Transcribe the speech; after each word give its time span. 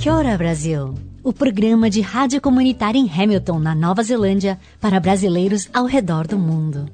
Kia 0.00 0.14
ora, 0.14 0.34
Brasil! 0.38 0.94
O 1.22 1.30
programa 1.30 1.90
de 1.90 2.00
rádio 2.00 2.40
comunitária 2.40 2.98
em 2.98 3.06
Hamilton, 3.06 3.58
na 3.58 3.74
Nova 3.74 4.02
Zelândia, 4.02 4.58
para 4.80 4.98
brasileiros 4.98 5.68
ao 5.74 5.84
redor 5.84 6.26
do 6.26 6.38
mundo. 6.38 6.88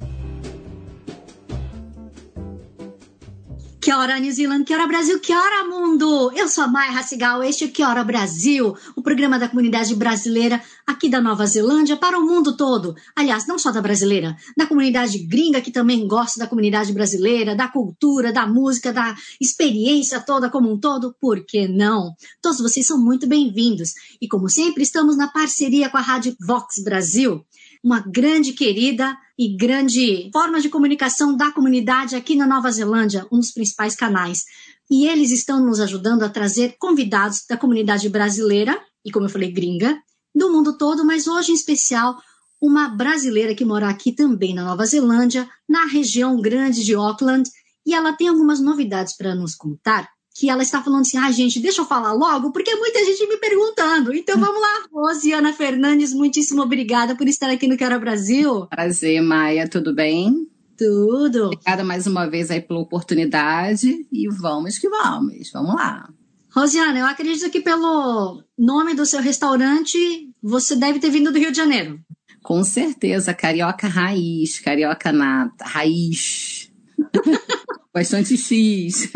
Que 3.86 3.92
hora 3.92 4.18
New 4.18 4.32
Zealand, 4.32 4.64
que 4.64 4.74
hora 4.74 4.84
Brasil, 4.84 5.20
que 5.20 5.32
hora 5.32 5.64
mundo! 5.68 6.32
Eu 6.34 6.48
sou 6.48 6.64
a 6.64 6.66
Maia 6.66 6.90
Racigal, 6.90 7.40
este 7.44 7.66
é 7.66 7.68
Que 7.68 7.84
Hora 7.84 8.02
Brasil, 8.02 8.76
o 8.96 9.00
programa 9.00 9.38
da 9.38 9.48
comunidade 9.48 9.94
brasileira 9.94 10.60
aqui 10.84 11.08
da 11.08 11.20
Nova 11.20 11.46
Zelândia 11.46 11.96
para 11.96 12.18
o 12.18 12.26
mundo 12.26 12.56
todo. 12.56 12.96
Aliás, 13.14 13.46
não 13.46 13.60
só 13.60 13.70
da 13.70 13.80
brasileira, 13.80 14.36
da 14.56 14.66
comunidade 14.66 15.18
gringa 15.18 15.60
que 15.60 15.70
também 15.70 16.04
gosta 16.08 16.40
da 16.40 16.48
comunidade 16.48 16.92
brasileira, 16.92 17.54
da 17.54 17.68
cultura, 17.68 18.32
da 18.32 18.44
música, 18.44 18.92
da 18.92 19.14
experiência 19.40 20.18
toda 20.18 20.50
como 20.50 20.68
um 20.68 20.80
todo, 20.80 21.14
por 21.20 21.46
que 21.46 21.68
não? 21.68 22.12
Todos 22.42 22.58
vocês 22.58 22.84
são 22.84 22.98
muito 22.98 23.28
bem-vindos. 23.28 23.92
E 24.20 24.26
como 24.26 24.48
sempre, 24.48 24.82
estamos 24.82 25.16
na 25.16 25.28
parceria 25.28 25.88
com 25.88 25.96
a 25.96 26.00
Rádio 26.00 26.34
Vox 26.44 26.82
Brasil 26.82 27.46
uma 27.84 28.00
grande 28.00 28.52
querida 28.52 29.16
e 29.38 29.56
grande 29.56 30.30
forma 30.32 30.60
de 30.60 30.68
comunicação 30.68 31.36
da 31.36 31.52
comunidade 31.52 32.16
aqui 32.16 32.34
na 32.34 32.46
Nova 32.46 32.70
Zelândia, 32.70 33.26
um 33.30 33.38
dos 33.38 33.50
principais 33.50 33.94
canais. 33.94 34.44
E 34.90 35.06
eles 35.06 35.30
estão 35.30 35.64
nos 35.64 35.80
ajudando 35.80 36.22
a 36.22 36.28
trazer 36.28 36.76
convidados 36.78 37.44
da 37.48 37.56
comunidade 37.56 38.08
brasileira, 38.08 38.80
e 39.04 39.10
como 39.10 39.26
eu 39.26 39.30
falei, 39.30 39.52
gringa, 39.52 40.00
do 40.34 40.50
mundo 40.50 40.76
todo, 40.76 41.04
mas 41.04 41.26
hoje 41.26 41.52
em 41.52 41.54
especial 41.54 42.16
uma 42.60 42.88
brasileira 42.88 43.54
que 43.54 43.64
mora 43.64 43.88
aqui 43.88 44.12
também 44.12 44.54
na 44.54 44.64
Nova 44.64 44.86
Zelândia, 44.86 45.48
na 45.68 45.84
região 45.86 46.40
grande 46.40 46.84
de 46.84 46.94
Auckland, 46.94 47.48
e 47.84 47.94
ela 47.94 48.12
tem 48.12 48.28
algumas 48.28 48.60
novidades 48.60 49.16
para 49.16 49.34
nos 49.34 49.54
contar 49.54 50.08
que 50.38 50.50
ela 50.50 50.62
está 50.62 50.82
falando 50.82 51.00
assim, 51.00 51.16
ah, 51.16 51.32
gente, 51.32 51.58
deixa 51.60 51.80
eu 51.80 51.86
falar 51.86 52.12
logo, 52.12 52.52
porque 52.52 52.74
muita 52.76 53.02
gente 53.06 53.26
me 53.26 53.38
perguntando. 53.38 54.14
Então 54.14 54.36
vamos 54.38 54.60
lá, 54.60 54.84
Rosiana 54.92 55.52
Fernandes, 55.52 56.12
muitíssimo 56.12 56.62
obrigada 56.62 57.16
por 57.16 57.26
estar 57.26 57.48
aqui 57.48 57.66
no 57.66 57.76
Quero 57.76 57.98
Brasil. 57.98 58.66
Prazer, 58.66 59.22
Maia, 59.22 59.66
tudo 59.66 59.94
bem? 59.94 60.46
Tudo. 60.76 61.46
Obrigada 61.46 61.82
mais 61.82 62.06
uma 62.06 62.28
vez 62.28 62.50
aí 62.50 62.60
pela 62.60 62.80
oportunidade 62.80 64.06
e 64.12 64.28
vamos 64.28 64.76
que 64.76 64.90
vamos, 64.90 65.50
vamos 65.50 65.74
lá. 65.74 66.06
Rosiana, 66.54 66.98
eu 66.98 67.06
acredito 67.06 67.50
que 67.50 67.60
pelo 67.60 68.42
nome 68.58 68.94
do 68.94 69.06
seu 69.06 69.22
restaurante, 69.22 69.98
você 70.42 70.76
deve 70.76 70.98
ter 70.98 71.10
vindo 71.10 71.32
do 71.32 71.38
Rio 71.38 71.50
de 71.50 71.56
Janeiro. 71.56 71.98
Com 72.42 72.62
certeza, 72.62 73.32
carioca 73.32 73.88
raiz, 73.88 74.60
carioca 74.60 75.10
nata, 75.12 75.64
raiz. 75.64 76.70
Bastante 77.92 78.36
X. 78.36 79.10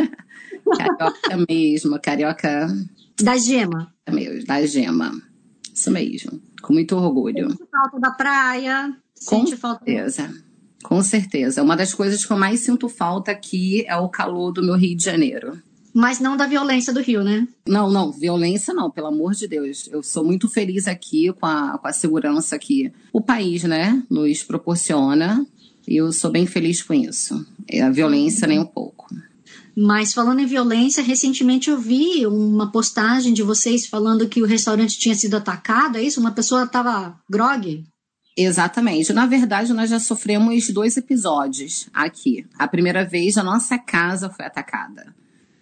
Carioca 0.76 1.46
mesmo, 1.48 2.00
carioca. 2.00 2.68
Da 3.22 3.36
gema. 3.36 3.92
Mesmo, 4.10 4.46
da 4.46 4.64
gema. 4.64 5.12
Isso 5.74 5.90
mesmo. 5.90 6.40
Com 6.62 6.72
muito 6.72 6.96
orgulho. 6.96 7.50
Sente 7.50 7.70
falta 7.70 8.00
da 8.00 8.10
praia. 8.10 8.96
Com 9.26 9.38
sente 9.38 9.56
falta. 9.56 9.84
certeza. 9.84 10.30
Com 10.82 11.02
certeza. 11.02 11.62
Uma 11.62 11.76
das 11.76 11.92
coisas 11.92 12.24
que 12.24 12.32
eu 12.32 12.38
mais 12.38 12.60
sinto 12.60 12.88
falta 12.88 13.30
aqui 13.30 13.84
é 13.86 13.96
o 13.96 14.08
calor 14.08 14.52
do 14.52 14.62
meu 14.62 14.76
Rio 14.76 14.96
de 14.96 15.04
Janeiro. 15.04 15.60
Mas 15.92 16.20
não 16.20 16.36
da 16.36 16.46
violência 16.46 16.92
do 16.92 17.00
Rio, 17.00 17.24
né? 17.24 17.46
Não, 17.66 17.90
não, 17.90 18.12
violência 18.12 18.72
não, 18.72 18.90
pelo 18.90 19.08
amor 19.08 19.32
de 19.34 19.48
Deus. 19.48 19.88
Eu 19.90 20.02
sou 20.02 20.24
muito 20.24 20.48
feliz 20.48 20.86
aqui 20.86 21.32
com 21.32 21.46
a, 21.46 21.78
com 21.78 21.88
a 21.88 21.92
segurança 21.92 22.58
que 22.58 22.92
o 23.12 23.20
país, 23.20 23.64
né, 23.64 24.02
nos 24.08 24.42
proporciona. 24.44 25.44
E 25.88 25.96
eu 25.96 26.12
sou 26.12 26.30
bem 26.30 26.46
feliz 26.46 26.82
com 26.82 26.94
isso. 26.94 27.44
É 27.68 27.82
a 27.82 27.90
violência 27.90 28.46
nem 28.46 28.58
um 28.60 28.66
pouco. 28.66 29.08
Mas 29.76 30.12
falando 30.12 30.40
em 30.40 30.46
violência, 30.46 31.02
recentemente 31.02 31.70
eu 31.70 31.78
vi 31.78 32.26
uma 32.26 32.70
postagem 32.70 33.32
de 33.32 33.42
vocês 33.42 33.86
falando 33.86 34.28
que 34.28 34.42
o 34.42 34.46
restaurante 34.46 34.98
tinha 34.98 35.14
sido 35.14 35.36
atacado, 35.36 35.98
é 35.98 36.02
isso? 36.02 36.20
Uma 36.20 36.32
pessoa 36.32 36.64
estava 36.64 37.18
grog? 37.28 37.84
Exatamente. 38.36 39.12
Na 39.12 39.26
verdade, 39.26 39.72
nós 39.72 39.90
já 39.90 40.00
sofremos 40.00 40.70
dois 40.70 40.96
episódios 40.96 41.88
aqui. 41.92 42.46
A 42.58 42.66
primeira 42.66 43.04
vez, 43.04 43.36
a 43.36 43.42
nossa 43.42 43.78
casa 43.78 44.30
foi 44.30 44.46
atacada. 44.46 45.14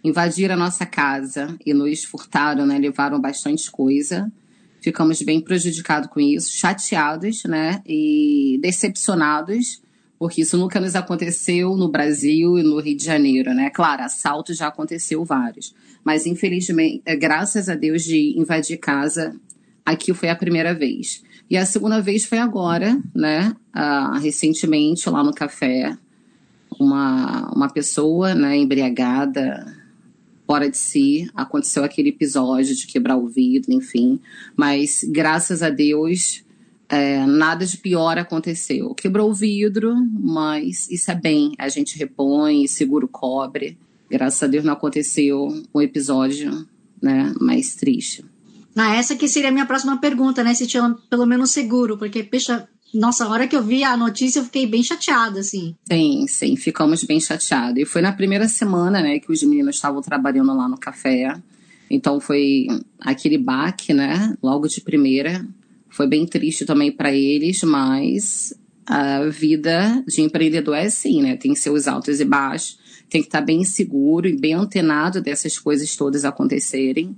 Invadiram 0.05 0.55
a 0.55 0.59
nossa 0.59 0.87
casa 0.87 1.57
e 1.65 1.75
nos 1.75 2.05
furtaram, 2.05 2.65
né? 2.65 2.79
Levaram 2.79 3.21
bastante 3.21 3.71
coisa. 3.71 4.31
Ficamos 4.81 5.21
bem 5.23 5.41
prejudicados 5.41 6.09
com 6.09 6.21
isso, 6.21 6.53
chateados, 6.53 7.43
né? 7.45 7.83
E 7.85 8.59
decepcionados 8.63 9.83
porque 10.19 10.43
isso 10.43 10.57
nunca 10.57 10.81
nos 10.81 10.97
aconteceu 10.97 11.77
no 11.77 11.89
Brasil 11.89 12.59
e 12.59 12.63
no 12.63 12.81
Rio 12.81 12.97
de 12.97 13.05
Janeiro, 13.05 13.55
né? 13.55 13.71
Claro, 13.71 14.03
assalto 14.03 14.53
já 14.53 14.69
aconteceu 14.69 15.25
vários, 15.25 15.75
mas 16.03 16.27
infelizmente, 16.27 17.03
é, 17.07 17.15
graças 17.15 17.69
a 17.69 17.75
Deus 17.75 18.03
de 18.03 18.35
invadir 18.37 18.79
casa, 18.79 19.35
aqui 19.87 20.13
foi 20.13 20.29
a 20.29 20.37
primeira 20.37 20.75
vez. 20.75 21.23
E 21.49 21.57
a 21.57 21.65
segunda 21.65 22.01
vez 22.01 22.25
foi 22.25 22.39
agora, 22.39 23.01
né? 23.15 23.55
Ah, 23.73 24.19
recentemente, 24.19 25.09
lá 25.09 25.23
no 25.23 25.33
café, 25.33 25.97
uma, 26.79 27.51
uma 27.55 27.71
pessoa, 27.71 28.35
né, 28.35 28.57
embriagada, 28.57 29.75
fora 30.47 30.71
de 30.71 30.77
si, 30.77 31.31
aconteceu 31.35 31.85
aquele 31.85 32.09
episódio 32.09 32.75
de 32.75 32.87
quebrar 32.87 33.17
o 33.17 33.29
vidro, 33.29 33.73
enfim. 33.73 34.19
Mas 34.57 35.05
graças 35.09 35.63
a 35.63 35.71
Deus, 35.71 36.43
é, 36.89 37.27
nada 37.27 37.67
de 37.67 37.77
pior 37.77 38.19
aconteceu. 38.19 38.95
Quebrou 38.95 39.31
o 39.31 39.35
vidro, 39.35 39.95
mas 40.13 40.89
isso 40.91 41.11
é 41.11 41.15
bem. 41.15 41.53
A 41.59 41.69
gente 41.69 41.99
repõe, 41.99 42.67
segura 42.67 43.05
o 43.05 43.09
cobre. 43.09 43.79
Graças 44.11 44.43
a 44.43 44.47
Deus 44.47 44.65
não 44.65 44.73
aconteceu 44.73 45.49
um 45.75 45.81
episódio 45.83 46.67
né, 47.01 47.35
mais 47.41 47.75
triste. 47.75 48.25
Ah, 48.75 48.95
essa 48.95 49.17
que 49.17 49.29
seria 49.29 49.49
a 49.49 49.53
minha 49.53 49.67
próxima 49.67 49.99
pergunta, 49.99 50.43
né? 50.43 50.55
Se 50.55 50.67
tinha 50.67 50.97
pelo 51.11 51.27
menos 51.27 51.51
seguro, 51.51 51.99
porque, 51.99 52.23
pexa, 52.23 52.69
nossa, 52.95 53.25
a 53.25 53.29
hora 53.29 53.47
que 53.47 53.57
eu 53.57 53.63
vi 53.63 53.85
a 53.85 53.97
notícia 53.97 54.39
eu 54.39 54.45
fiquei 54.45 54.67
bem 54.67 54.83
chateada, 54.83 55.41
assim. 55.41 55.75
Sim, 55.91 56.27
sim, 56.29 56.57
ficamos 56.57 57.05
bem 57.05 57.21
chateados. 57.21 57.83
E 57.83 57.85
foi 57.85 58.01
na 58.01 58.13
primeira 58.13 58.49
semana, 58.49 59.03
né, 59.03 59.19
que 59.19 59.31
os 59.31 59.43
meninos 59.43 59.77
estavam 59.77 60.01
trabalhando 60.01 60.57
lá 60.57 60.69
no 60.69 60.79
café. 60.79 61.35
Então 61.91 62.21
foi 62.21 62.67
aquele 63.01 63.37
baque, 63.37 63.93
né, 63.93 64.35
logo 64.43 64.69
de 64.69 64.81
primeira. 64.81 65.45
Foi 65.89 66.07
bem 66.07 66.27
triste 66.27 66.65
também 66.65 66.93
para 66.93 67.13
eles, 67.13 67.63
mas 67.63 68.55
a 68.87 69.27
vida 69.29 70.03
de 70.07 70.23
empreendedor 70.23 70.75
é 70.75 70.87
assim, 70.87 71.23
né? 71.23 71.37
Tem 71.37 71.55
seus 71.55 71.87
altos 71.87 72.21
e 72.21 72.25
baixos, 72.25 72.79
tem 73.11 73.21
que 73.21 73.29
estar 73.29 73.41
tá 73.41 73.45
bem 73.45 73.65
seguro 73.65 74.27
e 74.27 74.37
bem 74.37 74.55
antenado 74.55 75.21
dessas 75.21 75.59
coisas 75.59 75.95
todas 75.95 76.25
acontecerem, 76.25 77.17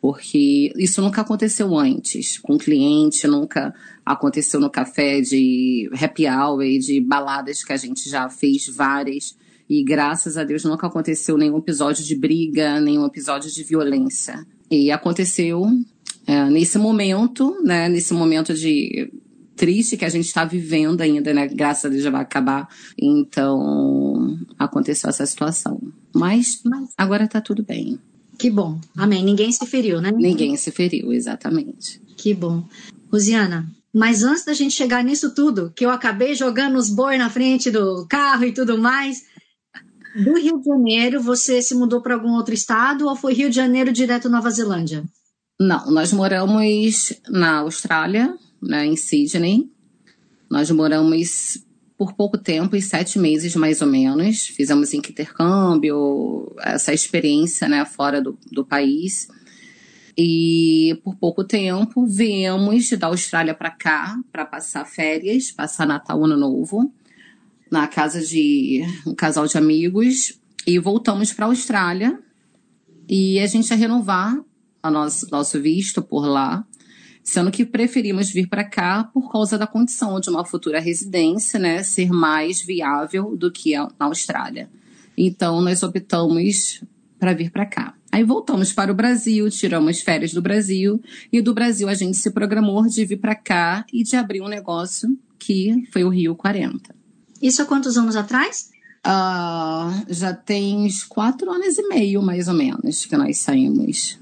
porque 0.00 0.72
isso 0.76 1.00
nunca 1.00 1.22
aconteceu 1.22 1.76
antes 1.76 2.38
com 2.38 2.58
cliente, 2.58 3.26
nunca 3.26 3.74
aconteceu 4.04 4.60
no 4.60 4.70
café 4.70 5.20
de 5.20 5.90
happy 6.00 6.26
hour 6.26 6.62
de 6.78 7.00
baladas 7.00 7.64
que 7.64 7.72
a 7.72 7.76
gente 7.76 8.08
já 8.08 8.28
fez 8.28 8.68
várias. 8.68 9.36
E 9.68 9.82
graças 9.82 10.36
a 10.36 10.44
Deus 10.44 10.64
nunca 10.64 10.86
aconteceu 10.86 11.36
nenhum 11.36 11.58
episódio 11.58 12.04
de 12.04 12.14
briga, 12.14 12.78
nenhum 12.78 13.04
episódio 13.04 13.50
de 13.50 13.64
violência. 13.64 14.46
E 14.70 14.92
aconteceu 14.92 15.66
é, 16.26 16.48
nesse 16.50 16.78
momento, 16.78 17.56
né, 17.62 17.88
nesse 17.88 18.12
momento 18.12 18.52
de 18.52 19.10
triste 19.56 19.96
que 19.96 20.04
a 20.04 20.08
gente 20.08 20.26
está 20.26 20.44
vivendo 20.44 21.00
ainda, 21.00 21.32
né? 21.32 21.48
Graças 21.48 21.86
a 21.86 21.88
Deus 21.88 22.02
já 22.02 22.10
vai 22.10 22.20
acabar. 22.20 22.68
Então, 22.98 24.36
aconteceu 24.58 25.08
essa 25.08 25.24
situação. 25.24 25.80
Mas, 26.14 26.60
mas 26.64 26.90
agora 26.96 27.24
está 27.24 27.40
tudo 27.40 27.64
bem. 27.64 27.98
Que 28.38 28.50
bom. 28.50 28.78
Amém. 28.94 29.24
Ninguém 29.24 29.50
se 29.50 29.64
feriu, 29.66 30.00
né? 30.00 30.12
Ninguém 30.12 30.56
se 30.56 30.70
feriu, 30.70 31.12
exatamente. 31.12 32.00
Que 32.16 32.34
bom. 32.34 32.64
Rosiana, 33.10 33.66
mas 33.94 34.22
antes 34.22 34.44
da 34.44 34.52
gente 34.52 34.74
chegar 34.74 35.02
nisso 35.02 35.34
tudo, 35.34 35.72
que 35.74 35.86
eu 35.86 35.90
acabei 35.90 36.34
jogando 36.34 36.76
os 36.76 36.90
boi 36.90 37.16
na 37.16 37.30
frente 37.30 37.70
do 37.70 38.06
carro 38.06 38.44
e 38.44 38.52
tudo 38.52 38.76
mais, 38.76 39.22
do 40.22 40.34
Rio 40.34 40.58
de 40.58 40.66
Janeiro, 40.66 41.22
você 41.22 41.62
se 41.62 41.74
mudou 41.74 42.02
para 42.02 42.14
algum 42.14 42.32
outro 42.32 42.52
estado 42.52 43.06
ou 43.06 43.16
foi 43.16 43.32
Rio 43.32 43.48
de 43.48 43.56
Janeiro 43.56 43.92
direto 43.92 44.28
Nova 44.28 44.50
Zelândia? 44.50 45.04
Não, 45.58 45.90
nós 45.90 46.12
moramos 46.12 47.14
na 47.28 47.60
Austrália, 47.60 48.36
né, 48.60 48.84
em 48.84 48.94
Sydney. 48.94 49.70
Nós 50.50 50.70
moramos 50.70 51.64
por 51.96 52.12
pouco 52.12 52.36
tempo, 52.36 52.76
em 52.76 52.80
sete 52.80 53.18
meses 53.18 53.56
mais 53.56 53.80
ou 53.80 53.88
menos. 53.88 54.46
Fizemos 54.48 54.92
intercâmbio, 54.92 56.54
essa 56.60 56.92
experiência 56.92 57.66
né, 57.68 57.86
fora 57.86 58.20
do, 58.20 58.38
do 58.52 58.66
país. 58.66 59.28
E 60.16 61.00
por 61.02 61.16
pouco 61.16 61.42
tempo 61.42 62.06
viemos 62.06 62.90
da 62.90 63.06
Austrália 63.06 63.54
para 63.54 63.70
cá 63.70 64.18
para 64.30 64.44
passar 64.44 64.84
férias, 64.84 65.50
passar 65.50 65.86
Natal 65.86 66.22
Ano 66.22 66.36
Novo, 66.36 66.92
na 67.70 67.86
casa 67.86 68.20
de 68.20 68.82
um 69.06 69.14
casal 69.14 69.46
de 69.46 69.56
amigos. 69.56 70.38
E 70.66 70.78
voltamos 70.78 71.32
para 71.32 71.46
a 71.46 71.48
Austrália. 71.48 72.18
E 73.08 73.38
a 73.40 73.46
gente 73.46 73.70
ia 73.70 73.76
renovar 73.76 74.38
o 74.82 74.90
nosso, 74.90 75.30
nosso 75.30 75.60
visto 75.60 76.02
por 76.02 76.26
lá 76.26 76.64
sendo 77.26 77.50
que 77.50 77.66
preferimos 77.66 78.30
vir 78.30 78.48
para 78.48 78.62
cá 78.62 79.02
por 79.02 79.32
causa 79.32 79.58
da 79.58 79.66
condição 79.66 80.20
de 80.20 80.30
uma 80.30 80.44
futura 80.44 80.78
residência, 80.78 81.58
né, 81.58 81.82
ser 81.82 82.08
mais 82.12 82.62
viável 82.62 83.36
do 83.36 83.50
que 83.50 83.76
na 83.76 84.06
Austrália. 84.06 84.70
Então 85.18 85.60
nós 85.60 85.82
optamos 85.82 86.84
para 87.18 87.34
vir 87.34 87.50
para 87.50 87.66
cá. 87.66 87.94
Aí 88.12 88.22
voltamos 88.22 88.72
para 88.72 88.92
o 88.92 88.94
Brasil, 88.94 89.50
tiramos 89.50 90.00
férias 90.00 90.32
do 90.32 90.40
Brasil 90.40 91.02
e 91.32 91.42
do 91.42 91.52
Brasil 91.52 91.88
a 91.88 91.94
gente 91.94 92.16
se 92.16 92.30
programou 92.30 92.86
de 92.86 93.04
vir 93.04 93.16
para 93.16 93.34
cá 93.34 93.84
e 93.92 94.04
de 94.04 94.14
abrir 94.14 94.40
um 94.40 94.48
negócio 94.48 95.18
que 95.36 95.84
foi 95.92 96.04
o 96.04 96.08
Rio 96.08 96.36
40. 96.36 96.94
Isso 97.42 97.60
há 97.60 97.66
quantos 97.66 97.98
anos 97.98 98.14
atrás? 98.14 98.70
Uh, 99.04 100.06
já 100.08 100.32
tem 100.32 100.76
uns 100.76 101.02
quatro 101.02 101.50
anos 101.50 101.76
e 101.76 101.88
meio, 101.88 102.22
mais 102.22 102.46
ou 102.46 102.54
menos, 102.54 103.04
que 103.04 103.16
nós 103.16 103.38
saímos. 103.38 104.16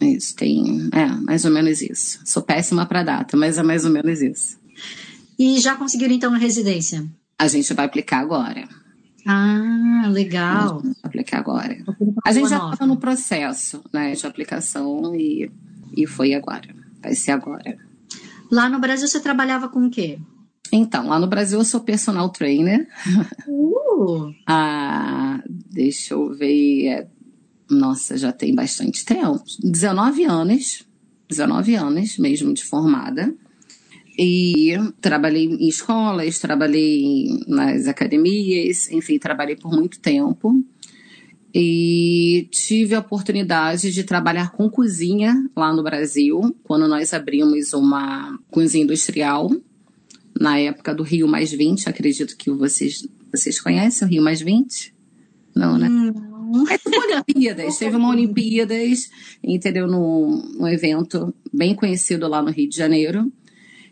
Isso, 0.00 0.34
tem. 0.36 0.88
É, 0.92 1.06
mais 1.06 1.44
ou 1.44 1.50
menos 1.50 1.82
isso. 1.82 2.20
Sou 2.24 2.42
péssima 2.42 2.86
para 2.86 3.02
data, 3.02 3.36
mas 3.36 3.58
é 3.58 3.62
mais 3.62 3.84
ou 3.84 3.90
menos 3.90 4.20
isso. 4.20 4.58
E 5.38 5.58
já 5.58 5.74
conseguiram 5.76 6.14
então 6.14 6.34
a 6.34 6.38
residência? 6.38 7.06
A 7.38 7.46
gente 7.48 7.72
vai 7.74 7.86
aplicar 7.86 8.20
agora. 8.20 8.68
Ah, 9.26 10.08
legal. 10.10 10.82
aplicar 11.02 11.38
agora. 11.38 11.76
A 12.24 12.32
gente 12.32 12.48
já 12.48 12.56
estava 12.56 12.86
no 12.86 12.96
processo 12.96 13.82
né, 13.92 14.12
de 14.12 14.26
aplicação 14.26 15.14
e, 15.14 15.50
e 15.96 16.06
foi 16.06 16.34
agora. 16.34 16.74
Vai 17.02 17.14
ser 17.14 17.32
agora. 17.32 17.76
Lá 18.50 18.68
no 18.68 18.80
Brasil 18.80 19.06
você 19.06 19.20
trabalhava 19.20 19.68
com 19.68 19.86
o 19.86 19.90
quê? 19.90 20.18
Então, 20.72 21.08
lá 21.08 21.18
no 21.18 21.26
Brasil 21.26 21.58
eu 21.58 21.64
sou 21.64 21.80
personal 21.80 22.28
trainer. 22.30 22.86
Uh. 23.46 24.32
ah, 24.46 25.40
deixa 25.46 26.14
eu 26.14 26.34
ver. 26.34 27.08
Nossa, 27.70 28.16
já 28.16 28.32
tem 28.32 28.54
bastante 28.54 29.04
tempo. 29.04 29.42
19 29.62 30.24
anos, 30.24 30.86
19 31.28 31.74
anos 31.74 32.18
mesmo 32.18 32.52
de 32.54 32.64
formada. 32.64 33.34
E 34.18 34.74
trabalhei 35.00 35.44
em 35.44 35.68
escolas, 35.68 36.40
trabalhei 36.40 37.40
nas 37.46 37.86
academias, 37.86 38.90
enfim, 38.90 39.18
trabalhei 39.18 39.54
por 39.54 39.70
muito 39.70 40.00
tempo. 40.00 40.60
E 41.54 42.48
tive 42.50 42.94
a 42.94 42.98
oportunidade 42.98 43.92
de 43.92 44.04
trabalhar 44.04 44.50
com 44.52 44.68
cozinha 44.68 45.48
lá 45.56 45.72
no 45.72 45.82
Brasil, 45.82 46.54
quando 46.64 46.88
nós 46.88 47.14
abrimos 47.14 47.72
uma 47.72 48.38
cozinha 48.50 48.84
industrial, 48.84 49.50
na 50.38 50.58
época 50.58 50.94
do 50.94 51.02
Rio 51.02 51.28
Mais 51.28 51.52
20. 51.52 51.88
Acredito 51.88 52.36
que 52.36 52.50
vocês, 52.50 53.06
vocês 53.30 53.60
conhecem 53.60 54.06
o 54.06 54.10
Rio 54.10 54.22
Mais 54.22 54.40
20? 54.40 54.94
Não, 55.54 55.78
né? 55.78 55.88
Hum. 55.88 56.27
É 56.70 56.78
tipo 56.78 57.00
Olimpíadas. 57.00 57.78
Teve 57.78 57.96
uma 57.96 58.10
Olimpíadas, 58.10 59.10
entendeu? 59.42 59.86
Num, 59.86 60.42
num 60.58 60.68
evento 60.68 61.34
bem 61.52 61.74
conhecido 61.74 62.28
lá 62.28 62.42
no 62.42 62.50
Rio 62.50 62.68
de 62.68 62.76
Janeiro. 62.76 63.30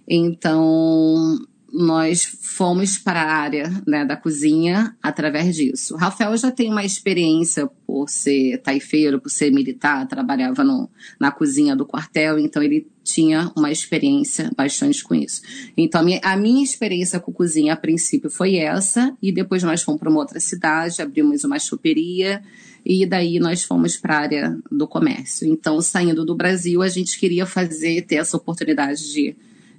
Então, 0.08 1.38
nós 1.72 2.24
fomos 2.24 2.98
para 2.98 3.22
a 3.22 3.32
área 3.32 3.70
né, 3.86 4.04
da 4.04 4.16
cozinha 4.16 4.96
através 5.02 5.54
disso. 5.54 5.94
O 5.94 5.98
Rafael 5.98 6.36
já 6.36 6.50
tem 6.50 6.70
uma 6.70 6.84
experiência 6.84 7.68
por 7.86 8.08
ser 8.08 8.58
taifeiro, 8.58 9.20
por 9.20 9.28
ser 9.28 9.52
militar, 9.52 10.06
trabalhava 10.06 10.64
no, 10.64 10.88
na 11.20 11.30
cozinha 11.30 11.74
do 11.76 11.84
quartel, 11.84 12.38
então 12.38 12.62
ele 12.62 12.86
tinha 13.06 13.52
uma 13.56 13.70
experiência 13.70 14.50
bastante 14.56 15.02
com 15.02 15.14
isso. 15.14 15.40
Então, 15.76 16.00
a 16.00 16.04
minha, 16.04 16.20
a 16.22 16.36
minha 16.36 16.64
experiência 16.64 17.20
com 17.20 17.32
cozinha, 17.32 17.72
a 17.72 17.76
princípio, 17.76 18.28
foi 18.28 18.56
essa, 18.56 19.16
e 19.22 19.30
depois 19.32 19.62
nós 19.62 19.82
fomos 19.82 20.00
para 20.00 20.10
uma 20.10 20.18
outra 20.18 20.40
cidade, 20.40 21.00
abrimos 21.00 21.44
uma 21.44 21.58
choperia, 21.58 22.42
e 22.84 23.06
daí 23.06 23.38
nós 23.38 23.62
fomos 23.62 23.96
para 23.96 24.16
a 24.16 24.20
área 24.20 24.58
do 24.70 24.86
comércio. 24.86 25.46
Então, 25.48 25.80
saindo 25.80 26.24
do 26.24 26.34
Brasil, 26.34 26.82
a 26.82 26.88
gente 26.88 27.18
queria 27.18 27.46
fazer, 27.46 28.02
ter 28.02 28.16
essa 28.16 28.36
oportunidade 28.36 29.12
de 29.12 29.36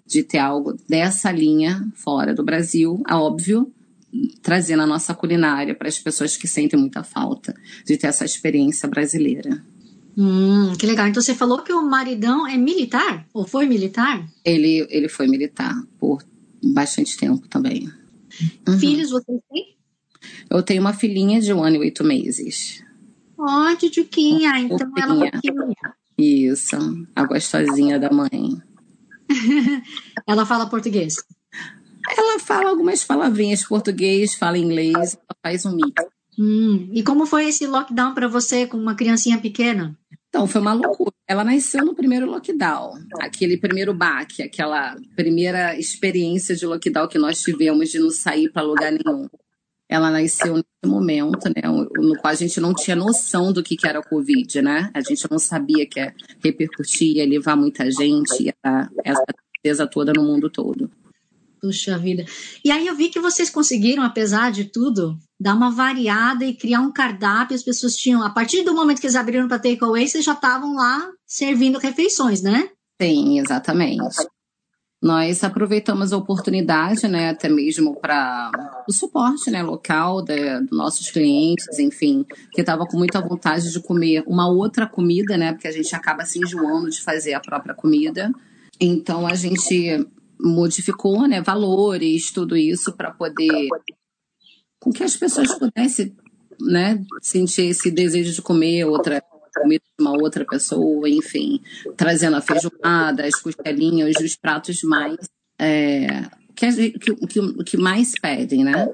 de 0.08 0.24
ter 0.24 0.38
algo 0.38 0.74
dessa 0.88 1.30
linha 1.32 1.86
fora 1.94 2.34
do 2.34 2.42
Brasil, 2.42 3.04
óbvio, 3.10 3.70
trazendo 4.42 4.84
a 4.84 4.88
nossa 4.88 5.14
culinária 5.14 5.76
para 5.76 5.90
as 5.90 6.00
pessoas 6.00 6.38
que 6.38 6.48
sentem 6.48 6.80
muita 6.80 7.04
falta 7.04 7.54
de 7.86 7.98
ter 7.98 8.08
essa 8.08 8.24
experiência 8.24 8.88
brasileira. 8.88 9.62
Hum, 10.18 10.74
que 10.80 10.88
legal. 10.88 11.08
Então 11.08 11.22
você 11.22 11.36
falou 11.36 11.62
que 11.62 11.72
o 11.72 11.82
maridão 11.84 12.48
é 12.48 12.58
militar? 12.58 13.28
Ou 13.32 13.46
foi 13.46 13.68
militar? 13.68 14.28
Ele, 14.44 14.88
ele 14.90 15.08
foi 15.08 15.28
militar 15.28 15.76
por 16.00 16.24
bastante 16.64 17.16
tempo 17.16 17.48
também. 17.48 17.88
Uhum. 18.68 18.80
Filhos 18.80 19.12
você 19.12 19.40
tem? 19.50 19.78
Eu 20.50 20.64
tenho 20.64 20.82
uma 20.82 20.94
filhinha 20.94 21.40
de 21.40 21.54
um 21.54 21.64
ano 21.64 21.76
e 21.76 21.80
oito 21.80 22.04
meses. 22.04 22.84
Ó, 23.38 23.44
oh. 23.44 23.70
Então 23.70 24.92
ela 24.98 25.28
é 25.28 25.32
Isso, 26.18 26.76
a 27.16 27.24
gostosinha 27.24 28.00
da 28.00 28.10
mãe. 28.10 28.60
ela 30.26 30.48
fala 30.48 30.68
português? 30.68 31.16
Ela 32.10 32.40
fala 32.40 32.70
algumas 32.70 33.04
palavrinhas 33.04 33.64
português, 33.64 34.34
fala 34.34 34.58
inglês, 34.58 34.96
ela 34.96 35.38
faz 35.44 35.66
um 35.66 35.76
mix. 35.76 36.04
Hum, 36.38 36.90
e 36.94 37.02
como 37.02 37.26
foi 37.26 37.48
esse 37.48 37.66
lockdown 37.66 38.14
para 38.14 38.28
você 38.28 38.68
com 38.68 38.78
uma 38.78 38.96
criancinha 38.96 39.40
pequena? 39.40 39.98
Então, 40.30 40.46
foi 40.46 40.62
uma 40.62 40.74
loucura. 40.74 41.12
Ela 41.28 41.44
nasceu 41.44 41.84
no 41.84 41.96
primeiro 41.96 42.28
lockdown, 42.28 42.94
aquele 43.20 43.58
primeiro 43.58 43.94
baque, 43.94 44.44
aquela 44.44 44.96
primeira 45.16 45.78
experiência 45.78 46.56
de 46.56 46.66
lockdown 46.66 47.08
que 47.08 47.18
nós 47.18 47.42
tivemos 47.42 47.90
de 47.90 48.00
não 48.00 48.12
sair 48.12 48.52
para 48.52 48.62
lugar 48.62 48.92
nenhum. 48.92 49.28
Ela 49.90 50.12
nasceu 50.12 50.56
nesse 50.56 50.86
momento, 50.86 51.48
né, 51.48 51.62
no 51.64 52.16
qual 52.18 52.32
a 52.32 52.36
gente 52.36 52.60
não 52.60 52.74
tinha 52.74 52.96
noção 52.96 53.54
do 53.54 53.64
que, 53.64 53.78
era 53.86 54.00
o 54.00 54.04
Covid, 54.04 54.62
né? 54.62 54.92
A 54.94 55.02
gente 55.02 55.26
não 55.32 55.40
sabia 55.40 55.88
que 55.88 56.00
ia 56.00 56.14
repercutir, 56.44 57.16
ia 57.18 57.26
levar 57.26 57.56
muita 57.56 57.90
gente, 57.90 58.44
ia 58.44 58.54
dar 58.62 58.90
essa 59.04 59.24
tristeza 59.26 59.88
toda 59.88 60.12
no 60.14 60.24
mundo 60.24 60.50
todo. 60.50 60.92
Puxa 61.62 61.98
vida. 61.98 62.26
E 62.64 62.72
aí 62.72 62.86
eu 62.86 62.96
vi 62.96 63.10
que 63.10 63.20
vocês 63.20 63.50
conseguiram, 63.50 64.04
apesar 64.04 64.52
de 64.52 64.66
tudo, 64.66 65.18
dar 65.40 65.56
uma 65.56 65.72
variada 65.72 66.46
e 66.46 66.54
criar 66.54 66.82
um 66.82 66.92
cardápio. 66.92 67.56
As 67.56 67.64
pessoas 67.64 67.96
tinham, 67.96 68.24
a 68.24 68.30
partir 68.30 68.64
do 68.64 68.74
momento 68.74 69.00
que 69.00 69.08
eles 69.08 69.16
abriram 69.16 69.48
para 69.48 69.60
takeaway, 69.60 70.08
vocês 70.08 70.24
já 70.24 70.34
estavam 70.34 70.76
lá 70.76 71.10
servindo 71.26 71.80
refeições, 71.80 72.42
né? 72.42 72.70
Sim, 73.02 73.40
exatamente 73.40 74.28
nós 75.02 75.44
aproveitamos 75.44 76.12
a 76.12 76.18
oportunidade, 76.18 77.08
né, 77.08 77.30
até 77.30 77.48
mesmo 77.48 77.96
para 77.96 78.52
o 78.88 78.92
suporte, 78.92 79.52
né, 79.52 79.62
local 79.62 80.24
de, 80.24 80.60
dos 80.62 80.78
nossos 80.78 81.12
clientes, 81.12 81.78
enfim, 81.78 82.26
que 82.52 82.62
estava 82.62 82.86
com 82.86 82.98
muita 82.98 83.22
vontade 83.22 83.72
de 83.72 83.80
comer 83.80 84.24
uma 84.26 84.50
outra 84.50 84.88
comida, 84.88 85.38
né, 85.38 85.54
porque 85.54 85.68
a 85.68 85.72
gente 85.72 85.96
acaba 85.96 86.26
se 86.26 86.40
enjoando 86.40 86.90
de 86.90 87.02
fazer 87.02 87.34
a 87.34 87.40
própria 87.40 87.76
comida. 87.76 88.32
Então 88.80 89.28
a 89.28 89.36
gente 89.36 90.08
modificou, 90.40 91.28
né, 91.28 91.42
valores, 91.42 92.32
tudo 92.32 92.56
isso 92.56 92.94
para 92.94 93.12
poder 93.12 93.68
com 94.80 94.92
que 94.92 95.04
as 95.04 95.16
pessoas 95.16 95.58
pudessem, 95.58 96.16
né, 96.62 97.04
sentir 97.22 97.68
esse 97.68 97.92
desejo 97.92 98.34
de 98.34 98.42
comer 98.42 98.86
outra 98.86 99.22
comida 99.56 99.84
de 99.98 100.04
uma 100.04 100.12
outra 100.12 100.46
pessoa, 100.46 101.10
enfim, 101.10 101.60
trazendo 101.96 102.38
a 102.38 102.42
feijoada, 102.42 103.26
as 103.26 103.36
costelinhas, 103.36 104.16
os 104.22 104.36
pratos 104.36 104.84
mais 104.84 105.18
é, 105.60 106.30
que, 106.56 106.92
que, 106.92 107.16
que, 107.28 107.64
que 107.64 107.78
mais 107.78 108.14
pedem, 108.20 108.64
né? 108.64 108.90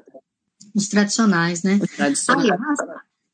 Os 0.74 0.88
tradicionais, 0.88 1.64
né? 1.64 1.80
Os 1.82 1.92
tradicionais. 1.92 2.52
Aliás, 2.52 2.80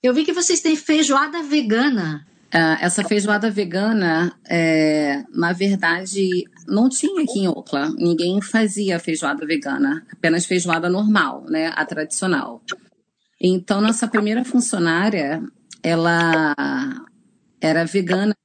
eu 0.03 0.13
vi 0.13 0.23
que 0.23 0.33
vocês 0.33 0.61
têm 0.61 0.75
feijoada 0.75 1.43
vegana. 1.43 2.25
Uh, 2.53 2.81
essa 2.81 3.03
feijoada 3.03 3.51
vegana, 3.51 4.33
é, 4.49 5.23
na 5.31 5.53
verdade, 5.53 6.45
não 6.67 6.89
tinha 6.89 7.23
aqui 7.23 7.41
em 7.41 7.47
Ocla. 7.47 7.89
Ninguém 7.91 8.41
fazia 8.41 8.99
feijoada 8.99 9.45
vegana, 9.45 10.03
apenas 10.11 10.47
feijoada 10.47 10.89
normal, 10.89 11.45
né? 11.47 11.71
A 11.75 11.85
tradicional. 11.85 12.63
Então, 13.39 13.79
nossa 13.79 14.07
primeira 14.07 14.43
funcionária, 14.43 15.43
ela 15.83 16.55
era 17.61 17.85
vegana. 17.85 18.35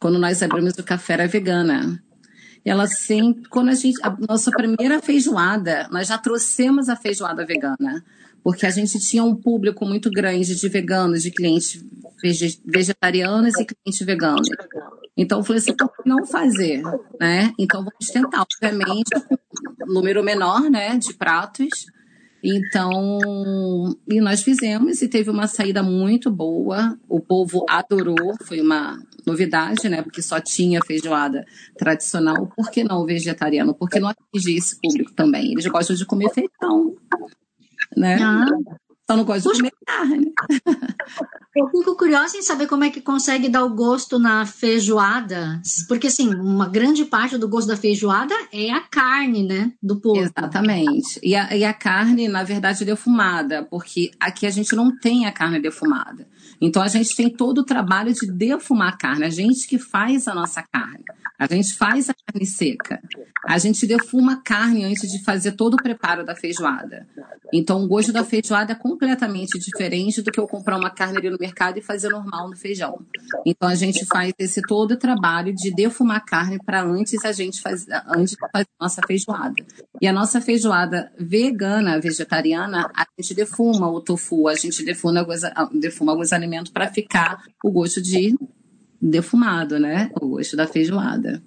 Quando 0.00 0.18
nós 0.18 0.42
abrimos 0.42 0.72
o 0.78 0.82
café, 0.82 1.12
era 1.12 1.28
vegana. 1.28 2.02
E 2.64 2.70
ela 2.70 2.86
sempre, 2.86 3.48
quando 3.50 3.68
a 3.68 3.74
gente, 3.74 4.00
a 4.02 4.16
nossa 4.26 4.50
primeira 4.50 5.00
feijoada, 5.02 5.86
nós 5.90 6.08
já 6.08 6.16
trouxemos 6.16 6.88
a 6.88 6.96
feijoada 6.96 7.44
vegana, 7.44 8.02
porque 8.44 8.66
a 8.66 8.70
gente 8.70 9.00
tinha 9.00 9.24
um 9.24 9.34
público 9.34 9.86
muito 9.86 10.10
grande 10.10 10.54
de 10.54 10.68
veganos, 10.68 11.22
de 11.22 11.30
clientes 11.30 11.82
vegetarianos 12.66 13.58
e 13.58 13.64
clientes 13.64 14.06
veganos. 14.06 14.48
Então 15.16 15.38
eu 15.38 15.44
falei 15.44 15.60
assim, 15.60 15.74
por 15.74 15.90
que 15.90 16.06
não 16.06 16.26
fazer, 16.26 16.82
né? 17.18 17.54
Então 17.58 17.82
vamos 17.82 18.06
tentar, 18.12 18.42
obviamente, 18.42 19.10
número 19.86 20.22
menor, 20.22 20.70
né, 20.70 20.98
de 20.98 21.14
pratos. 21.14 21.86
Então, 22.42 23.18
e 24.06 24.20
nós 24.20 24.42
fizemos 24.42 25.00
e 25.00 25.08
teve 25.08 25.30
uma 25.30 25.46
saída 25.46 25.82
muito 25.82 26.30
boa. 26.30 26.98
O 27.08 27.18
povo 27.20 27.64
adorou, 27.66 28.34
foi 28.44 28.60
uma 28.60 28.98
novidade, 29.26 29.88
né? 29.88 30.02
Porque 30.02 30.20
só 30.20 30.38
tinha 30.38 30.80
feijoada 30.86 31.46
tradicional. 31.78 32.46
Por 32.54 32.70
que 32.70 32.84
não 32.84 33.06
vegetariano? 33.06 33.74
Porque 33.74 33.98
não 33.98 34.10
atingir 34.10 34.58
esse 34.58 34.78
público 34.78 35.14
também. 35.14 35.52
Eles 35.52 35.66
gostam 35.66 35.96
de 35.96 36.04
comer 36.04 36.28
feijão, 36.28 36.94
né? 37.96 38.18
Ah. 38.22 38.46
Só 39.08 39.16
não 39.18 39.24
gosto 39.24 39.52
de 39.52 39.58
comer 39.58 39.72
carne. 39.86 40.32
Eu 41.54 41.68
fico 41.68 41.96
curiosa 41.96 42.36
em 42.36 42.42
saber 42.42 42.66
como 42.66 42.82
é 42.82 42.90
que 42.90 43.00
consegue 43.00 43.48
dar 43.48 43.64
o 43.64 43.74
gosto 43.74 44.18
na 44.18 44.44
feijoada, 44.44 45.60
porque 45.86 46.08
assim, 46.08 46.34
uma 46.34 46.68
grande 46.68 47.04
parte 47.04 47.38
do 47.38 47.48
gosto 47.48 47.68
da 47.68 47.76
feijoada 47.76 48.34
é 48.52 48.72
a 48.72 48.80
carne, 48.80 49.46
né, 49.46 49.72
do 49.80 50.00
porco. 50.00 50.18
Exatamente. 50.18 51.20
E 51.22 51.36
a, 51.36 51.54
e 51.54 51.62
a 51.62 51.72
carne, 51.72 52.26
na 52.26 52.42
verdade, 52.42 52.84
defumada, 52.84 53.62
porque 53.70 54.10
aqui 54.18 54.46
a 54.46 54.50
gente 54.50 54.74
não 54.74 54.96
tem 54.98 55.26
a 55.26 55.32
carne 55.32 55.60
defumada. 55.60 56.26
Então 56.60 56.82
a 56.82 56.88
gente 56.88 57.14
tem 57.14 57.30
todo 57.30 57.58
o 57.58 57.64
trabalho 57.64 58.12
de 58.12 58.26
defumar 58.32 58.94
a 58.94 58.96
carne, 58.96 59.24
a 59.24 59.30
gente 59.30 59.68
que 59.68 59.78
faz 59.78 60.26
a 60.26 60.34
nossa 60.34 60.60
carne. 60.62 61.04
A 61.50 61.54
gente 61.54 61.74
faz 61.74 62.08
a 62.08 62.14
carne 62.14 62.46
seca. 62.46 63.00
A 63.46 63.58
gente 63.58 63.86
defuma 63.86 64.32
a 64.32 64.42
carne 64.42 64.84
antes 64.84 65.10
de 65.10 65.22
fazer 65.22 65.52
todo 65.52 65.74
o 65.74 65.82
preparo 65.82 66.24
da 66.24 66.34
feijoada. 66.34 67.06
Então, 67.52 67.84
o 67.84 67.86
gosto 67.86 68.12
da 68.12 68.24
feijoada 68.24 68.72
é 68.72 68.74
completamente 68.74 69.58
diferente 69.58 70.22
do 70.22 70.32
que 70.32 70.40
eu 70.40 70.48
comprar 70.48 70.78
uma 70.78 70.88
carne 70.88 71.18
ali 71.18 71.28
no 71.28 71.36
mercado 71.38 71.78
e 71.78 71.82
fazer 71.82 72.08
normal 72.08 72.48
no 72.48 72.56
feijão. 72.56 72.98
Então, 73.44 73.68
a 73.68 73.74
gente 73.74 74.06
faz 74.06 74.32
esse 74.38 74.62
todo 74.62 74.92
o 74.92 74.96
trabalho 74.96 75.54
de 75.54 75.70
defumar 75.70 76.16
a 76.16 76.20
carne 76.20 76.58
para 76.64 76.82
antes 76.82 77.22
a 77.24 77.32
gente 77.32 77.60
fazer, 77.60 77.92
antes 78.08 78.30
de 78.30 78.36
fazer 78.50 78.66
a 78.80 78.84
nossa 78.84 79.02
feijoada. 79.06 79.54
E 80.00 80.08
a 80.08 80.12
nossa 80.12 80.40
feijoada 80.40 81.12
vegana, 81.18 82.00
vegetariana, 82.00 82.90
a 82.96 83.04
gente 83.20 83.34
defuma 83.34 83.90
o 83.90 84.00
tofu, 84.00 84.48
a 84.48 84.54
gente 84.54 84.82
defuma 84.82 85.20
alguns, 85.20 85.42
defuma 85.78 86.12
alguns 86.12 86.32
alimentos 86.32 86.72
para 86.72 86.90
ficar 86.90 87.42
o 87.62 87.70
gosto 87.70 88.00
de 88.00 88.34
defumado, 89.10 89.78
né? 89.78 90.10
O 90.20 90.28
gosto 90.28 90.56
da 90.56 90.66
feijoada. 90.66 91.42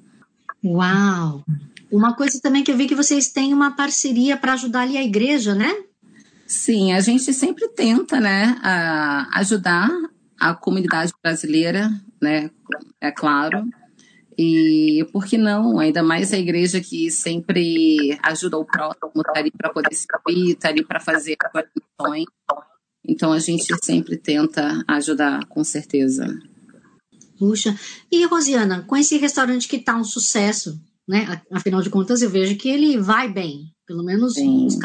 Uau! 0.63 1.43
Uma 1.91 2.15
coisa 2.15 2.39
também 2.41 2.63
que 2.63 2.71
eu 2.71 2.77
vi 2.77 2.87
que 2.87 2.95
vocês 2.95 3.29
têm 3.29 3.53
uma 3.53 3.75
parceria 3.75 4.37
para 4.37 4.53
ajudar 4.53 4.81
ali 4.81 4.97
a 4.97 5.03
igreja, 5.03 5.55
né? 5.55 5.73
Sim, 6.45 6.93
a 6.93 6.99
gente 7.01 7.33
sempre 7.33 7.67
tenta, 7.69 8.21
né, 8.21 8.57
ajudar 9.33 9.89
a 10.39 10.53
comunidade 10.53 11.11
brasileira, 11.21 11.89
né, 12.21 12.49
é 13.01 13.11
claro. 13.11 13.67
E 14.37 15.05
por 15.11 15.25
que 15.25 15.37
não? 15.37 15.79
Ainda 15.79 16.03
mais 16.03 16.31
a 16.31 16.37
igreja 16.37 16.79
que 16.79 17.09
sempre 17.11 18.17
ajuda 18.23 18.57
o 18.57 18.65
próximo, 18.65 19.23
tá 19.23 19.39
ali 19.39 19.51
para 19.51 19.71
poder 19.71 19.93
servir, 19.93 20.55
tá 20.55 20.69
ali 20.69 20.85
para 20.85 20.99
fazer 20.99 21.35
missões. 21.99 22.25
Então 23.03 23.33
a 23.33 23.39
gente 23.39 23.65
sempre 23.83 24.15
tenta 24.15 24.83
ajudar, 24.87 25.45
com 25.47 25.63
certeza. 25.63 26.27
Puxa. 27.38 27.77
E, 28.12 28.25
Rosiana, 28.25 28.84
com 28.84 28.96
esse 28.96 29.17
restaurante 29.17 29.67
que 29.67 29.77
está 29.77 29.96
um 29.96 30.03
sucesso, 30.03 30.79
né? 31.08 31.41
Afinal 31.51 31.82
de 31.82 31.89
contas, 31.89 32.22
eu 32.22 32.29
vejo 32.29 32.56
que 32.58 32.70
ele 32.70 32.98
vai 32.98 33.32
bem. 33.32 33.72
Pelo 33.86 34.03
menos 34.03 34.34
Sim. 34.34 34.65
os 34.65 34.77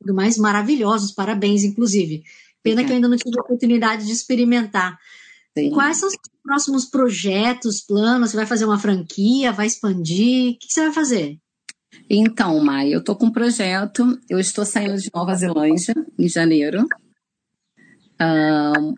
tudo 0.00 0.14
mais 0.14 0.36
maravilhosos, 0.36 1.12
parabéns, 1.12 1.64
inclusive. 1.64 2.22
Pena 2.62 2.84
que 2.84 2.90
eu 2.90 2.96
ainda 2.96 3.08
não 3.08 3.16
tive 3.16 3.38
a 3.38 3.42
oportunidade 3.42 4.06
de 4.06 4.12
experimentar. 4.12 4.98
Sim. 5.56 5.70
Quais 5.70 5.98
são 5.98 6.08
os 6.08 6.16
próximos 6.42 6.84
projetos, 6.84 7.80
planos? 7.80 8.30
Você 8.30 8.36
vai 8.36 8.46
fazer 8.46 8.64
uma 8.64 8.78
franquia? 8.78 9.52
Vai 9.52 9.66
expandir? 9.66 10.54
O 10.54 10.58
que 10.58 10.72
você 10.72 10.82
vai 10.82 10.92
fazer? 10.92 11.38
Então, 12.10 12.62
Mai, 12.62 12.94
eu 12.94 13.00
estou 13.00 13.16
com 13.16 13.26
um 13.26 13.32
projeto. 13.32 14.18
Eu 14.28 14.38
estou 14.38 14.64
saindo 14.64 14.96
de 14.96 15.10
Nova 15.14 15.34
Zelândia 15.34 15.94
em 16.18 16.28
janeiro. 16.28 16.86
Um, 18.20 18.94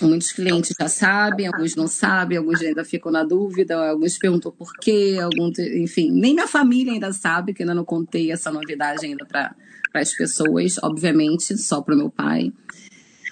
Muitos 0.00 0.32
clientes 0.32 0.74
já 0.78 0.88
sabem, 0.88 1.46
alguns 1.46 1.76
não 1.76 1.86
sabem, 1.86 2.38
alguns 2.38 2.60
ainda 2.60 2.84
ficam 2.84 3.12
na 3.12 3.22
dúvida, 3.22 3.90
alguns 3.90 4.18
perguntam 4.18 4.50
por 4.50 4.72
quê, 4.80 5.18
alguns, 5.22 5.58
enfim, 5.58 6.10
nem 6.10 6.34
minha 6.34 6.48
família 6.48 6.92
ainda 6.92 7.12
sabe, 7.12 7.52
que 7.52 7.62
ainda 7.62 7.74
não 7.74 7.84
contei 7.84 8.32
essa 8.32 8.50
novidade 8.50 9.04
ainda 9.04 9.24
para 9.24 9.54
as 9.94 10.12
pessoas, 10.14 10.78
obviamente, 10.82 11.56
só 11.58 11.82
para 11.82 11.94
o 11.94 11.98
meu 11.98 12.10
pai. 12.10 12.52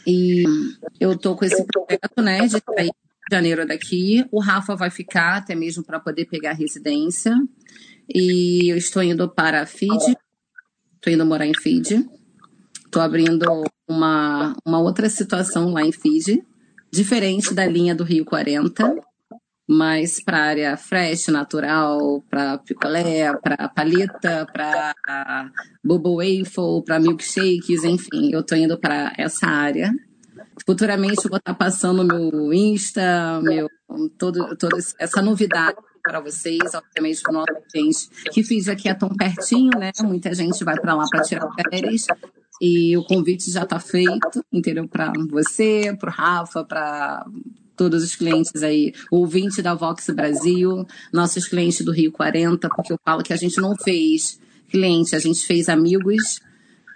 E 0.07 0.45
eu 1.01 1.17
tô 1.17 1.35
com 1.35 1.45
esse 1.45 1.65
projeto, 1.65 2.23
né, 2.23 2.47
de 2.47 2.51
sair 2.51 2.91
de 2.91 3.35
janeiro 3.37 3.67
daqui. 3.67 4.25
O 4.31 4.41
Rafa 4.41 4.77
vai 4.77 4.91
ficar 4.91 5.39
até 5.39 5.55
mesmo 5.55 5.83
para 5.83 5.99
poder 5.99 6.27
pegar 6.27 6.53
residência. 6.53 7.35
E 8.13 8.71
eu 8.71 8.77
estou 8.77 9.03
indo 9.03 9.29
para 9.29 9.63
a 9.63 9.67
FID, 9.67 10.17
estou 10.97 11.13
indo 11.13 11.25
morar 11.25 11.47
em 11.47 11.55
FID. 11.55 12.07
Estou 12.91 13.03
abrindo 13.03 13.47
uma, 13.89 14.53
uma 14.67 14.81
outra 14.81 15.09
situação 15.09 15.73
lá 15.73 15.81
em 15.81 15.93
Fiji, 15.93 16.43
diferente 16.93 17.55
da 17.55 17.65
linha 17.65 17.95
do 17.95 18.03
Rio 18.03 18.25
40, 18.25 18.97
mas 19.69 20.21
para 20.21 20.39
área 20.43 20.77
fresh, 20.77 21.29
natural, 21.29 22.21
para 22.29 22.59
picolé, 22.59 23.33
para 23.39 23.69
paleta, 23.69 24.45
para 24.53 25.53
bubble 25.85 26.17
waffle, 26.17 26.83
para 26.85 26.99
milkshakes, 26.99 27.85
enfim, 27.85 28.33
eu 28.33 28.41
estou 28.41 28.59
indo 28.59 28.77
para 28.77 29.13
essa 29.17 29.47
área. 29.47 29.93
Futuramente 30.67 31.25
eu 31.25 31.31
vou 31.31 31.39
estar 31.39 31.53
tá 31.53 31.55
passando 31.55 32.03
meu 32.03 32.53
Insta, 32.53 33.41
meu 33.41 33.69
todo, 34.19 34.57
toda 34.57 34.77
essa 34.99 35.23
novidade 35.23 35.79
para 36.03 36.19
vocês, 36.19 36.75
obviamente 36.75 37.23
para 37.23 37.35
nossa 37.35 37.63
gente 37.73 38.09
que 38.33 38.43
fiz 38.43 38.67
aqui 38.67 38.89
é 38.89 38.95
tão 38.95 39.11
pertinho, 39.11 39.79
né? 39.79 39.93
Muita 40.03 40.35
gente 40.35 40.65
vai 40.65 40.75
para 40.75 40.93
lá 40.93 41.05
para 41.09 41.23
tirar 41.23 41.49
férias 41.71 42.07
e 42.61 42.97
o 42.97 43.05
convite 43.05 43.51
já 43.51 43.63
está 43.63 43.81
feito, 43.81 44.45
entendeu? 44.53 44.87
Para 44.87 45.13
você, 45.31 45.97
para 45.99 46.11
o 46.11 46.13
Rafa, 46.13 46.65
para 46.65 47.25
todos 47.75 48.05
os 48.05 48.15
clientes 48.15 48.63
aí, 48.63 48.93
ouvinte 49.11 49.63
da 49.63 49.75
Vox 49.75 50.07
Brasil, 50.11 50.87
nossos 51.11 51.49
clientes 51.49 51.83
do 51.83 51.93
Rio 51.93 52.13
40, 52.13 52.69
porque 52.69 52.93
eu 52.93 52.99
falo 53.03 53.23
que 53.23 53.33
a 53.33 53.37
gente 53.37 53.59
não 53.59 53.75
fez 53.75 54.39
cliente, 54.69 55.17
a 55.17 55.19
gente 55.19 55.47
fez 55.47 55.69
amigos. 55.69 56.41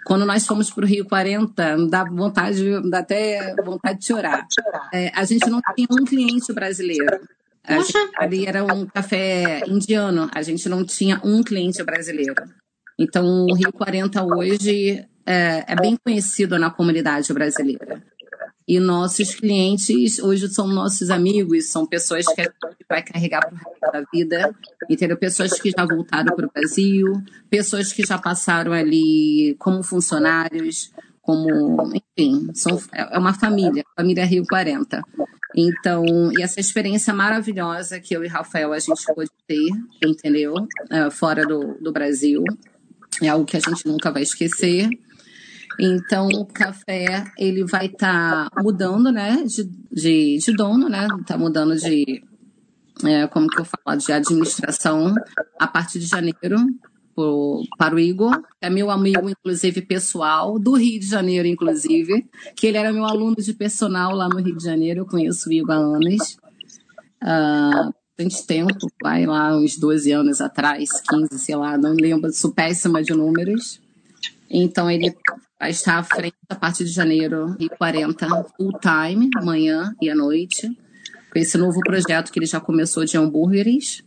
Quando 0.05 0.23
nós 0.23 0.45
fomos 0.45 0.69
para 0.69 0.85
o 0.85 0.87
Rio 0.87 1.05
40, 1.05 1.87
dá 1.87 2.03
vontade, 2.03 2.63
dá 2.87 2.99
até 2.99 3.55
vontade 3.63 3.99
de 3.99 4.05
chorar. 4.05 4.45
É, 4.93 5.11
a 5.15 5.25
gente 5.25 5.49
não 5.49 5.59
tinha 5.75 5.87
um 5.89 6.05
cliente 6.05 6.53
brasileiro. 6.53 7.19
Gente, 7.67 7.93
ali 8.19 8.45
era 8.45 8.63
um 8.63 8.85
café 8.85 9.63
indiano, 9.67 10.29
a 10.31 10.43
gente 10.43 10.69
não 10.69 10.85
tinha 10.85 11.19
um 11.23 11.41
cliente 11.41 11.83
brasileiro. 11.83 12.35
Então, 12.99 13.47
o 13.49 13.55
Rio 13.55 13.73
40 13.73 14.23
hoje 14.23 15.03
é, 15.25 15.65
é 15.67 15.75
bem 15.75 15.97
conhecido 15.97 16.57
na 16.59 16.69
comunidade 16.69 17.31
brasileira. 17.33 18.03
E 18.67 18.79
nossos 18.79 19.35
clientes 19.35 20.17
hoje 20.17 20.47
são 20.49 20.67
nossos 20.67 21.11
amigos, 21.11 21.67
são 21.67 21.85
pessoas 21.85 22.25
que 22.25 22.41
a 22.41 22.45
gente 22.45 22.85
vai 22.89 23.03
carregar 23.03 23.41
para 23.41 23.53
o 23.53 23.57
resto 23.57 23.91
da 23.93 24.03
vida, 24.11 24.55
entendeu? 24.89 25.17
Pessoas 25.17 25.59
que 25.59 25.69
já 25.69 25.85
voltaram 25.85 26.35
para 26.35 26.47
o 26.47 26.51
Brasil, 26.51 27.05
pessoas 27.47 27.93
que 27.93 28.03
já 28.03 28.17
passaram 28.17 28.71
ali 28.73 29.55
como 29.59 29.83
funcionários, 29.83 30.91
como, 31.21 31.91
enfim, 31.93 32.49
são, 32.55 32.79
é 32.91 33.17
uma 33.19 33.33
família, 33.33 33.83
família 33.95 34.25
Rio 34.25 34.43
40. 34.47 35.01
Então, 35.55 36.03
e 36.37 36.41
essa 36.41 36.59
experiência 36.59 37.13
maravilhosa 37.13 37.99
que 37.99 38.15
eu 38.15 38.23
e 38.23 38.27
Rafael 38.27 38.73
a 38.73 38.79
gente 38.79 39.05
pôde 39.13 39.29
ter, 39.47 39.69
entendeu? 40.03 40.67
É, 40.89 41.09
fora 41.09 41.45
do, 41.45 41.77
do 41.79 41.91
Brasil, 41.91 42.43
é 43.21 43.29
algo 43.29 43.45
que 43.45 43.57
a 43.57 43.59
gente 43.59 43.87
nunca 43.87 44.11
vai 44.11 44.23
esquecer. 44.23 44.89
Então, 45.79 46.27
o 46.27 46.45
café, 46.45 47.25
ele 47.37 47.65
vai 47.65 47.87
estar 47.87 48.49
tá 48.49 48.63
mudando, 48.63 49.11
né, 49.11 49.43
de, 49.43 49.63
de, 49.91 50.37
de, 50.37 50.53
dono, 50.53 50.87
né, 50.87 51.07
tá 51.25 51.37
mudando 51.37 51.75
de, 51.75 52.23
é, 53.03 53.27
como 53.27 53.47
que 53.47 53.59
eu 53.59 53.65
falo, 53.65 53.97
de 53.97 54.11
administração 54.11 55.13
a 55.59 55.67
partir 55.67 55.99
de 55.99 56.05
janeiro 56.05 56.57
pro, 57.15 57.63
para 57.77 57.95
o 57.95 57.99
Igor, 57.99 58.41
é 58.61 58.69
meu 58.69 58.89
amigo, 58.89 59.29
inclusive, 59.29 59.81
pessoal, 59.81 60.57
do 60.59 60.73
Rio 60.73 60.99
de 60.99 61.07
Janeiro, 61.07 61.47
inclusive, 61.47 62.25
que 62.55 62.67
ele 62.67 62.77
era 62.77 62.93
meu 62.93 63.05
aluno 63.05 63.35
de 63.35 63.53
personal 63.53 64.15
lá 64.15 64.29
no 64.29 64.37
Rio 64.37 64.57
de 64.57 64.63
Janeiro, 64.63 65.01
eu 65.01 65.05
conheço 65.05 65.49
o 65.49 65.53
Igor 65.53 65.75
há 65.75 65.77
anos. 65.77 66.37
Uh, 67.23 67.93
bastante 68.17 68.47
tempo, 68.47 68.87
vai 69.03 69.25
lá 69.25 69.57
uns 69.57 69.77
12 69.77 70.11
anos 70.11 70.39
atrás, 70.39 70.89
15, 71.01 71.39
sei 71.39 71.55
lá, 71.55 71.77
não 71.77 71.93
lembro, 71.93 72.31
sou 72.31 72.51
péssima 72.53 73.03
de 73.03 73.13
números. 73.13 73.81
Então 74.49 74.89
ele 74.89 75.13
vai 75.59 75.71
estar 75.71 75.97
à 75.97 76.03
frente 76.03 76.35
a 76.49 76.55
partir 76.55 76.85
de 76.85 76.91
janeiro 76.91 77.55
e 77.59 77.69
40 77.69 78.27
full 78.55 78.71
time, 78.79 79.29
manhã 79.43 79.95
e 80.01 80.09
à 80.09 80.15
noite, 80.15 80.67
com 81.31 81.39
esse 81.39 81.57
novo 81.57 81.79
projeto 81.81 82.31
que 82.31 82.39
ele 82.39 82.45
já 82.45 82.59
começou 82.59 83.05
de 83.05 83.17
hambúrgueres, 83.17 84.03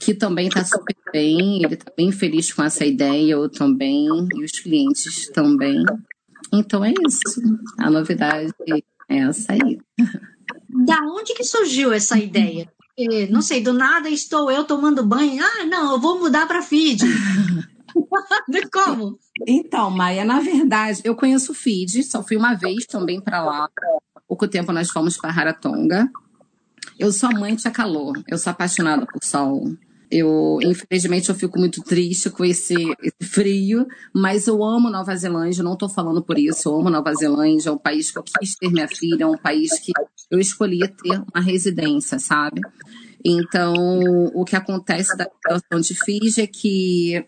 que 0.00 0.14
também 0.14 0.48
está 0.48 0.64
super 0.64 0.96
bem, 1.12 1.62
ele 1.62 1.74
está 1.74 1.92
bem 1.96 2.10
feliz 2.10 2.52
com 2.52 2.62
essa 2.62 2.84
ideia, 2.84 3.32
eu 3.32 3.48
também, 3.48 4.06
e 4.34 4.44
os 4.44 4.52
clientes 4.52 5.28
também. 5.30 5.84
Então 6.52 6.84
é 6.84 6.92
isso, 7.06 7.40
a 7.78 7.90
novidade 7.90 8.52
é 9.08 9.18
essa 9.18 9.52
aí. 9.52 9.78
Da 10.86 10.98
onde 11.02 11.34
que 11.34 11.42
surgiu 11.42 11.92
essa 11.92 12.16
ideia? 12.16 12.70
não 13.30 13.40
sei, 13.40 13.62
do 13.62 13.72
nada 13.72 14.08
estou 14.08 14.50
eu 14.50 14.64
tomando 14.64 15.04
banho. 15.04 15.42
Ah, 15.42 15.64
não, 15.66 15.92
eu 15.92 16.00
vou 16.00 16.18
mudar 16.18 16.46
para 16.46 16.62
Fiji. 18.50 18.68
Como? 18.70 19.18
Então, 19.46 19.90
Maia, 19.90 20.24
na 20.24 20.40
verdade, 20.40 21.00
eu 21.04 21.14
conheço 21.14 21.52
o 21.52 21.54
Fiji, 21.54 22.02
só 22.02 22.22
fui 22.22 22.36
uma 22.36 22.54
vez 22.54 22.86
também 22.86 23.20
para 23.20 23.42
lá. 23.42 23.68
Pouco 24.28 24.46
tempo 24.46 24.72
nós 24.72 24.90
fomos 24.90 25.16
para 25.16 25.30
Rarotonga. 25.30 26.08
Eu 26.98 27.12
sou 27.12 27.30
amante 27.30 27.66
a 27.66 27.70
calor, 27.70 28.22
eu 28.28 28.38
sou 28.38 28.50
apaixonada 28.50 29.06
por 29.06 29.22
sol. 29.24 29.72
Eu, 30.10 30.58
infelizmente, 30.62 31.28
eu 31.28 31.36
fico 31.36 31.56
muito 31.58 31.82
triste 31.82 32.30
com 32.30 32.44
esse, 32.44 32.74
esse 33.00 33.30
frio, 33.30 33.86
mas 34.12 34.48
eu 34.48 34.62
amo 34.64 34.90
Nova 34.90 35.14
Zelândia, 35.14 35.62
não 35.62 35.74
estou 35.74 35.88
falando 35.88 36.20
por 36.20 36.36
isso, 36.36 36.68
eu 36.68 36.80
amo 36.80 36.90
Nova 36.90 37.14
Zelândia, 37.14 37.70
é 37.70 37.72
um 37.72 37.78
país 37.78 38.10
que 38.10 38.18
eu 38.18 38.24
quis 38.24 38.56
ter 38.56 38.70
minha 38.72 38.88
filha, 38.88 39.22
é 39.22 39.26
um 39.26 39.38
país 39.38 39.70
que 39.78 39.92
eu 40.28 40.40
escolhi 40.40 40.80
ter 40.80 41.22
uma 41.32 41.40
residência, 41.40 42.18
sabe? 42.18 42.60
Então, 43.24 43.74
o 44.34 44.44
que 44.44 44.56
acontece 44.56 45.16
da 45.16 45.24
situação 45.24 45.80
de 45.80 45.94
Fiji 45.94 46.40
é 46.40 46.46
que 46.46 47.24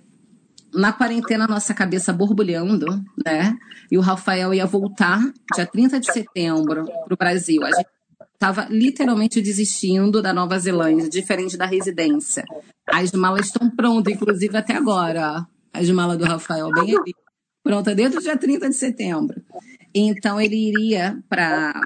na 0.74 0.92
quarentena, 0.92 1.46
nossa 1.46 1.74
cabeça 1.74 2.12
borbulhando, 2.12 2.86
né? 3.24 3.56
E 3.90 3.98
o 3.98 4.00
Rafael 4.00 4.54
ia 4.54 4.66
voltar 4.66 5.20
dia 5.54 5.66
30 5.66 6.00
de 6.00 6.12
setembro 6.12 6.84
para 6.84 7.14
o 7.14 7.16
Brasil. 7.16 7.62
A 7.64 7.70
gente 7.70 7.88
estava 8.32 8.66
literalmente 8.70 9.40
desistindo 9.40 10.22
da 10.22 10.32
Nova 10.32 10.58
Zelândia, 10.58 11.08
diferente 11.08 11.56
da 11.56 11.66
residência. 11.66 12.44
As 12.86 13.12
malas 13.12 13.46
estão 13.46 13.70
prontas, 13.70 14.14
inclusive 14.14 14.56
até 14.56 14.74
agora. 14.74 15.46
As 15.72 15.88
malas 15.90 16.18
do 16.18 16.24
Rafael, 16.24 16.70
bem 16.70 16.96
ali. 16.96 17.14
Pronta 17.62 17.94
desde 17.94 18.18
o 18.18 18.20
dia 18.20 18.36
30 18.36 18.68
de 18.68 18.74
setembro. 18.74 19.40
Então 19.94 20.40
ele 20.40 20.56
iria 20.56 21.18
para 21.28 21.80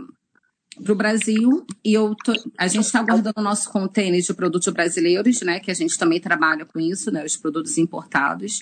para 0.82 0.92
o 0.92 0.96
Brasil 0.96 1.66
e 1.84 1.94
eu 1.94 2.14
tô, 2.24 2.32
a 2.58 2.66
gente 2.66 2.84
está 2.84 3.02
guardando 3.02 3.38
o 3.38 3.42
nosso 3.42 3.70
container 3.70 4.20
de 4.20 4.34
produtos 4.34 4.72
brasileiros, 4.72 5.40
né? 5.42 5.60
Que 5.60 5.70
a 5.70 5.74
gente 5.74 5.98
também 5.98 6.20
trabalha 6.20 6.64
com 6.64 6.78
isso, 6.78 7.10
né? 7.10 7.24
Os 7.24 7.36
produtos 7.36 7.78
importados. 7.78 8.58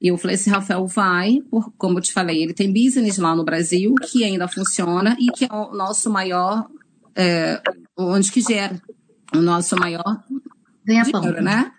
E 0.00 0.08
eu 0.08 0.16
falei 0.16 0.36
assim, 0.36 0.50
Rafael, 0.50 0.86
vai, 0.86 1.40
por, 1.50 1.72
como 1.76 1.98
eu 1.98 2.02
te 2.02 2.12
falei, 2.12 2.42
ele 2.42 2.54
tem 2.54 2.72
business 2.72 3.18
lá 3.18 3.34
no 3.34 3.44
Brasil 3.44 3.94
que 3.96 4.22
ainda 4.22 4.46
funciona 4.46 5.16
e 5.18 5.26
que 5.32 5.44
é 5.44 5.52
o 5.52 5.72
nosso 5.72 6.08
maior 6.08 6.68
é, 7.16 7.60
onde 7.96 8.30
que 8.30 8.40
gera 8.40 8.80
o 9.34 9.38
nosso 9.38 9.76
maior 9.76 10.22
dinheiro, 10.86 11.42
né? 11.42 11.72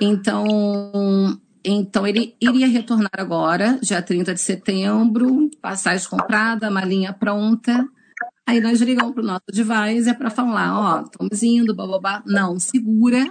Então, 0.00 1.36
então 1.64 2.06
ele 2.06 2.36
iria 2.40 2.68
retornar 2.68 3.10
agora, 3.18 3.78
dia 3.82 4.00
30 4.00 4.32
de 4.34 4.40
setembro, 4.40 5.50
passagem 5.60 6.08
comprada, 6.08 6.70
malinha 6.70 7.12
pronta. 7.12 7.86
Aí 8.48 8.62
nós 8.62 8.80
ligamos 8.80 9.12
para 9.12 9.22
o 9.22 9.26
nosso 9.26 9.42
advisor 9.46 10.14
para 10.16 10.30
falar, 10.30 10.80
ó, 10.80 11.02
estamos 11.02 11.42
indo, 11.42 11.74
bababá. 11.74 12.22
Não, 12.24 12.58
segura 12.58 13.30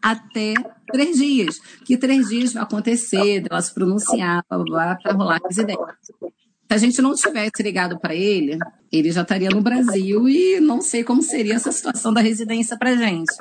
até 0.00 0.54
três 0.90 1.18
dias. 1.18 1.60
Que 1.84 1.98
três 1.98 2.30
dias 2.30 2.54
vai 2.54 2.62
acontecer, 2.62 3.42
de 3.42 3.48
ela 3.50 3.60
se 3.60 3.74
pronunciar, 3.74 4.42
bababá, 4.48 4.96
para 5.02 5.12
rolar 5.12 5.38
residência. 5.46 5.84
Se 6.18 6.30
a 6.70 6.78
gente 6.78 7.02
não 7.02 7.14
tivesse 7.14 7.62
ligado 7.62 8.00
para 8.00 8.14
ele, 8.14 8.58
ele 8.90 9.12
já 9.12 9.20
estaria 9.20 9.50
no 9.50 9.60
Brasil 9.60 10.26
e 10.26 10.58
não 10.60 10.80
sei 10.80 11.04
como 11.04 11.20
seria 11.20 11.56
essa 11.56 11.70
situação 11.70 12.10
da 12.10 12.22
residência 12.22 12.74
para 12.78 12.96
gente. 12.96 13.34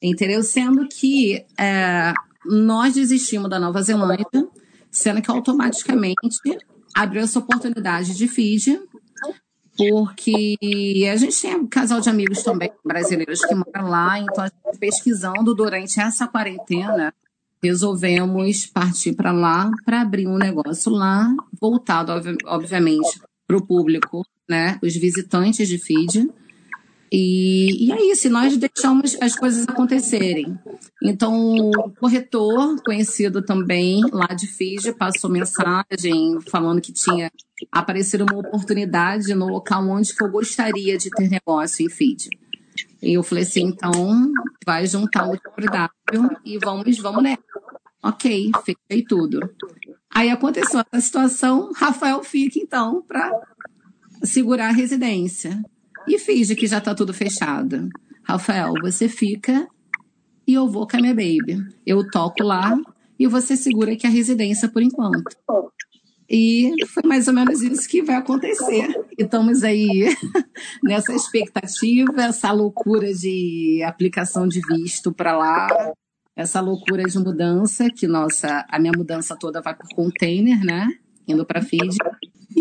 Entendeu? 0.00 0.40
Sendo 0.44 0.86
que 0.86 1.46
é, 1.58 2.14
nós 2.46 2.94
desistimos 2.94 3.50
da 3.50 3.58
Nova 3.58 3.82
Zelândia, 3.82 4.46
sendo 4.88 5.20
que 5.20 5.32
automaticamente 5.32 6.38
abriu 6.94 7.22
essa 7.22 7.40
oportunidade 7.40 8.16
de 8.16 8.28
Fiji, 8.28 8.78
porque 9.88 10.56
a 11.10 11.16
gente 11.16 11.40
tem 11.40 11.56
um 11.56 11.66
casal 11.66 12.00
de 12.00 12.10
amigos 12.10 12.42
também 12.42 12.70
brasileiros 12.84 13.40
que 13.44 13.54
moram 13.54 13.88
lá, 13.88 14.18
então 14.18 14.44
a 14.44 14.48
gente 14.48 14.78
pesquisando 14.78 15.54
durante 15.54 15.98
essa 16.00 16.26
quarentena 16.26 17.14
resolvemos 17.62 18.66
partir 18.66 19.14
para 19.14 19.32
lá 19.32 19.70
para 19.84 20.00
abrir 20.00 20.26
um 20.26 20.38
negócio 20.38 20.90
lá, 20.92 21.34
voltado, 21.60 22.12
obviamente, 22.46 23.20
para 23.46 23.56
o 23.56 23.66
público, 23.66 24.24
né? 24.48 24.78
Os 24.82 24.94
visitantes 24.94 25.68
de 25.68 25.78
feed. 25.78 26.30
E, 27.12 27.86
e 27.86 27.92
é 27.92 28.12
isso, 28.12 28.30
nós 28.30 28.56
deixamos 28.56 29.16
as 29.20 29.34
coisas 29.34 29.68
acontecerem. 29.68 30.56
Então, 31.02 31.56
o 31.56 31.90
corretor, 31.98 32.76
conhecido 32.84 33.42
também 33.42 34.02
lá 34.12 34.28
de 34.28 34.46
Fiji, 34.46 34.92
passou 34.92 35.28
mensagem 35.28 36.38
falando 36.48 36.80
que 36.80 36.92
tinha 36.92 37.30
aparecido 37.72 38.24
uma 38.24 38.38
oportunidade 38.38 39.34
no 39.34 39.48
local 39.48 39.86
onde 39.88 40.12
eu 40.20 40.30
gostaria 40.30 40.96
de 40.96 41.10
ter 41.10 41.28
negócio 41.28 41.84
em 41.84 41.90
Fiji. 41.90 42.30
E 43.02 43.14
eu 43.14 43.22
falei 43.22 43.42
assim, 43.42 43.64
então 43.64 44.30
vai 44.64 44.86
juntar 44.86 45.28
o 45.28 45.36
W 45.36 46.30
e 46.44 46.58
vamos, 46.58 46.98
vamos 46.98 47.22
nessa. 47.22 47.42
Ok, 48.02 48.50
fechei 48.64 49.04
tudo. 49.04 49.40
Aí 50.14 50.30
aconteceu 50.30 50.80
essa 50.80 51.04
situação, 51.04 51.70
Rafael 51.74 52.22
fica 52.22 52.58
então 52.58 53.02
para 53.02 53.30
segurar 54.22 54.68
a 54.68 54.72
residência. 54.72 55.60
E 56.08 56.18
finge 56.18 56.54
que 56.54 56.66
já 56.66 56.78
está 56.78 56.94
tudo 56.94 57.14
fechado. 57.14 57.88
Rafael, 58.22 58.72
você 58.82 59.08
fica 59.08 59.68
e 60.46 60.54
eu 60.54 60.68
vou 60.68 60.86
com 60.86 60.96
a 60.96 61.00
minha 61.00 61.14
baby. 61.14 61.64
Eu 61.86 62.08
toco 62.10 62.42
lá 62.42 62.76
e 63.18 63.26
você 63.26 63.56
segura 63.56 63.92
aqui 63.92 64.06
a 64.06 64.10
residência 64.10 64.68
por 64.68 64.82
enquanto. 64.82 65.22
E 66.28 66.72
foi 66.86 67.02
mais 67.04 67.26
ou 67.26 67.34
menos 67.34 67.60
isso 67.60 67.88
que 67.88 68.02
vai 68.02 68.16
acontecer. 68.16 68.88
E 69.18 69.24
estamos 69.24 69.64
aí 69.64 70.14
nessa 70.82 71.12
expectativa, 71.12 72.22
essa 72.22 72.52
loucura 72.52 73.12
de 73.12 73.82
aplicação 73.84 74.46
de 74.46 74.60
visto 74.60 75.12
para 75.12 75.36
lá, 75.36 75.66
essa 76.36 76.60
loucura 76.60 77.02
de 77.02 77.18
mudança, 77.18 77.88
que 77.90 78.06
nossa, 78.06 78.64
a 78.68 78.78
minha 78.78 78.92
mudança 78.96 79.36
toda 79.36 79.60
vai 79.60 79.74
por 79.74 79.88
container, 79.94 80.64
né? 80.64 80.88
Indo 81.26 81.44
para 81.44 81.60
feed. 81.60 81.96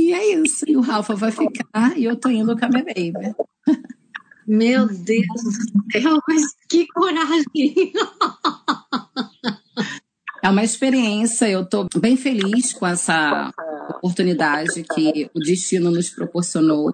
E 0.09 0.13
é 0.13 0.33
isso. 0.41 0.65
E 0.67 0.75
o 0.75 0.81
Rafa 0.81 1.13
vai 1.13 1.31
ficar 1.31 1.95
e 1.95 2.05
eu 2.05 2.15
tô 2.15 2.29
indo 2.29 2.57
com 2.57 2.65
a 2.65 2.69
minha 2.69 2.83
baby. 2.83 3.35
Meu 4.47 4.87
Deus 4.87 5.43
do 5.43 5.91
céu, 5.91 6.17
mas 6.27 6.41
que 6.67 6.87
coragem! 6.87 7.93
É 10.41 10.49
uma 10.49 10.63
experiência, 10.63 11.47
eu 11.47 11.61
estou 11.61 11.87
bem 11.97 12.17
feliz 12.17 12.73
com 12.73 12.87
essa 12.87 13.53
oportunidade 14.01 14.83
que 14.83 15.29
o 15.35 15.39
destino 15.39 15.91
nos 15.91 16.09
proporcionou, 16.09 16.91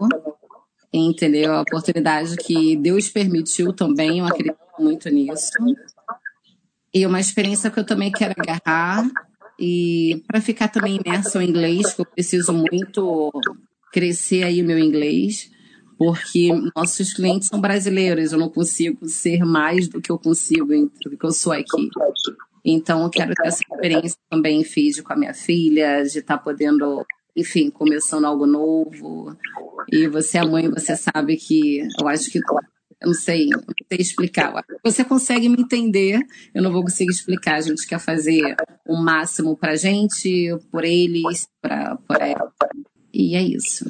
entendeu? 0.92 1.54
A 1.54 1.62
oportunidade 1.62 2.36
que 2.36 2.76
Deus 2.76 3.08
permitiu 3.08 3.72
também, 3.72 4.20
eu 4.20 4.26
acredito 4.26 4.58
muito 4.78 5.10
nisso. 5.10 5.52
E 6.94 7.06
uma 7.06 7.22
experiência 7.22 7.72
que 7.72 7.80
eu 7.80 7.86
também 7.86 8.12
quero 8.12 8.34
agarrar 8.38 9.08
e 9.60 10.24
para 10.28 10.42
ficar 10.42 10.68
também 10.68 11.00
imerso 11.04 11.40
em 11.40 11.50
inglês, 11.50 11.94
que 11.94 12.02
eu 12.02 12.06
preciso 12.06 12.54
muito 12.54 13.32
crescer 13.92 14.44
aí 14.44 14.62
o 14.62 14.66
meu 14.66 14.78
inglês, 14.78 15.50
porque 15.98 16.50
nossos 16.76 17.14
clientes 17.14 17.48
são 17.48 17.62
brasileiros, 17.62 18.34
eu 18.34 18.40
não 18.40 18.50
consigo 18.50 19.08
ser 19.08 19.46
mais 19.46 19.88
do 19.88 20.02
que 20.02 20.12
eu 20.12 20.20
consigo, 20.20 20.68
do 20.68 21.18
que 21.18 21.26
eu 21.26 21.32
sou 21.32 21.54
aqui. 21.54 21.90
Então, 22.64 23.04
eu 23.04 23.10
quero 23.10 23.34
ter 23.34 23.48
essa 23.48 23.62
experiência 23.62 24.18
também 24.30 24.62
em 24.62 25.04
com 25.04 25.14
a 25.14 25.16
minha 25.16 25.34
filha, 25.34 26.04
de 26.04 26.20
estar 26.20 26.38
tá 26.38 26.44
podendo, 26.44 27.06
enfim, 27.36 27.70
começando 27.70 28.26
algo 28.26 28.46
novo. 28.46 29.38
E 29.92 30.08
você 30.08 30.40
é 30.40 30.46
mãe, 30.46 30.70
você 30.70 30.96
sabe 30.96 31.38
que 31.38 31.88
eu 32.02 32.08
acho 32.08 32.30
que 32.30 32.40
eu 32.40 32.44
não 33.06 33.14
sei, 33.14 33.48
não 33.48 33.60
sei 33.88 34.00
explicar. 34.00 34.52
Você 34.84 35.06
consegue 35.06 35.48
me 35.48 35.62
entender, 35.62 36.20
eu 36.54 36.64
não 36.64 36.72
vou 36.72 36.82
conseguir 36.82 37.12
explicar. 37.12 37.56
A 37.56 37.62
gente 37.62 37.86
quer 37.88 38.00
fazer 38.00 38.56
o 38.86 38.96
máximo 38.96 39.58
pra 39.58 39.76
gente, 39.76 40.58
por 40.72 40.84
eles, 40.84 41.48
pra, 41.62 41.98
por 42.08 42.22
ela. 42.22 42.52
E 43.14 43.36
é 43.36 43.42
isso. 43.42 43.86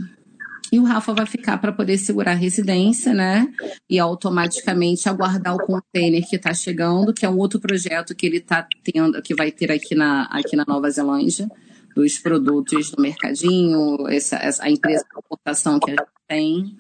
E 0.72 0.80
o 0.80 0.84
Rafa 0.84 1.14
vai 1.14 1.26
ficar 1.26 1.58
para 1.58 1.72
poder 1.72 1.98
segurar 1.98 2.32
a 2.32 2.36
residência, 2.36 3.14
né? 3.14 3.48
E 3.90 4.00
automaticamente 4.00 5.08
aguardar 5.08 5.56
o 5.56 5.66
container 5.66 6.28
que 6.28 6.36
está 6.36 6.54
chegando, 6.54 7.14
que 7.14 7.26
é 7.26 7.30
um 7.30 7.38
outro 7.38 7.60
projeto 7.60 8.16
que 8.16 8.26
ele 8.26 8.38
está 8.38 8.68
tendo, 8.84 9.22
que 9.22 9.36
vai 9.36 9.52
ter 9.52 9.72
aqui 9.72 9.96
na, 9.96 10.24
aqui 10.24 10.56
na 10.56 10.66
Nova 10.68 10.90
Zelândia, 10.90 11.48
dos 11.96 12.18
produtos 12.20 12.92
do 12.92 13.02
mercadinho, 13.02 14.08
essa, 14.10 14.38
essa 14.38 14.66
a 14.66 14.70
empresa 14.70 15.06
de 15.10 15.18
importação 15.18 15.80
que 15.80 15.92
a 15.92 15.94
gente 15.94 16.10
tem. 16.28 16.76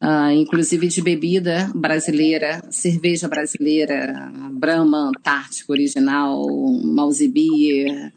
Uh, 0.00 0.30
inclusive 0.30 0.86
de 0.86 1.02
bebida 1.02 1.72
brasileira, 1.74 2.62
cerveja 2.70 3.26
brasileira, 3.26 4.30
Brahma, 4.52 5.08
Antártica 5.08 5.72
original, 5.72 6.46
Beer, 7.32 8.12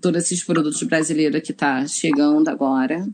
todos 0.00 0.22
esses 0.22 0.44
produtos 0.44 0.80
brasileiros 0.84 1.42
que 1.42 1.50
está 1.50 1.84
chegando 1.88 2.48
agora 2.48 3.04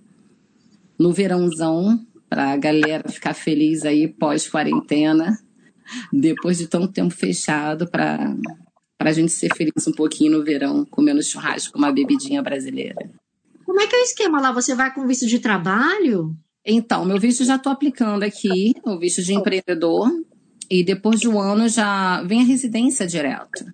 no 0.99 1.13
verãozão, 1.13 1.99
para 2.29 2.53
a 2.53 2.57
galera 2.57 3.09
ficar 3.09 3.33
feliz 3.33 3.85
aí 3.85 4.07
pós-quarentena, 4.09 5.39
depois 6.13 6.59
de 6.59 6.67
tanto 6.67 6.89
tempo 6.89 7.15
fechado, 7.15 7.87
para 7.89 8.37
a 8.99 9.13
gente 9.13 9.33
ser 9.33 9.55
feliz 9.55 9.87
um 9.87 9.93
pouquinho 9.93 10.39
no 10.39 10.45
verão, 10.45 10.85
comendo 10.91 11.23
churrasco, 11.23 11.79
uma 11.79 11.93
bebidinha 11.93 12.43
brasileira. 12.43 13.11
Como 13.65 13.81
é 13.81 13.87
que 13.87 13.97
é 13.97 14.01
o 14.01 14.03
esquema 14.03 14.41
lá? 14.41 14.53
Você 14.53 14.75
vai 14.75 14.93
com 14.93 15.07
visto 15.07 15.27
de 15.27 15.39
trabalho? 15.39 16.37
Então, 16.67 17.05
meu 17.05 17.21
visto 17.21 17.45
já 17.45 17.57
estou 17.57 17.73
aplicando 17.73 18.23
aqui, 18.23 18.73
o 18.85 18.99
visto 18.99 19.23
de 19.23 19.35
empreendedor. 19.35 20.11
e 20.71 20.83
depois 20.83 21.21
de 21.21 21.29
um 21.29 21.39
ano 21.39 21.69
já 21.69 22.23
vem 22.23 22.41
a 22.41 22.45
residência 22.45 23.07
direto. 23.07 23.65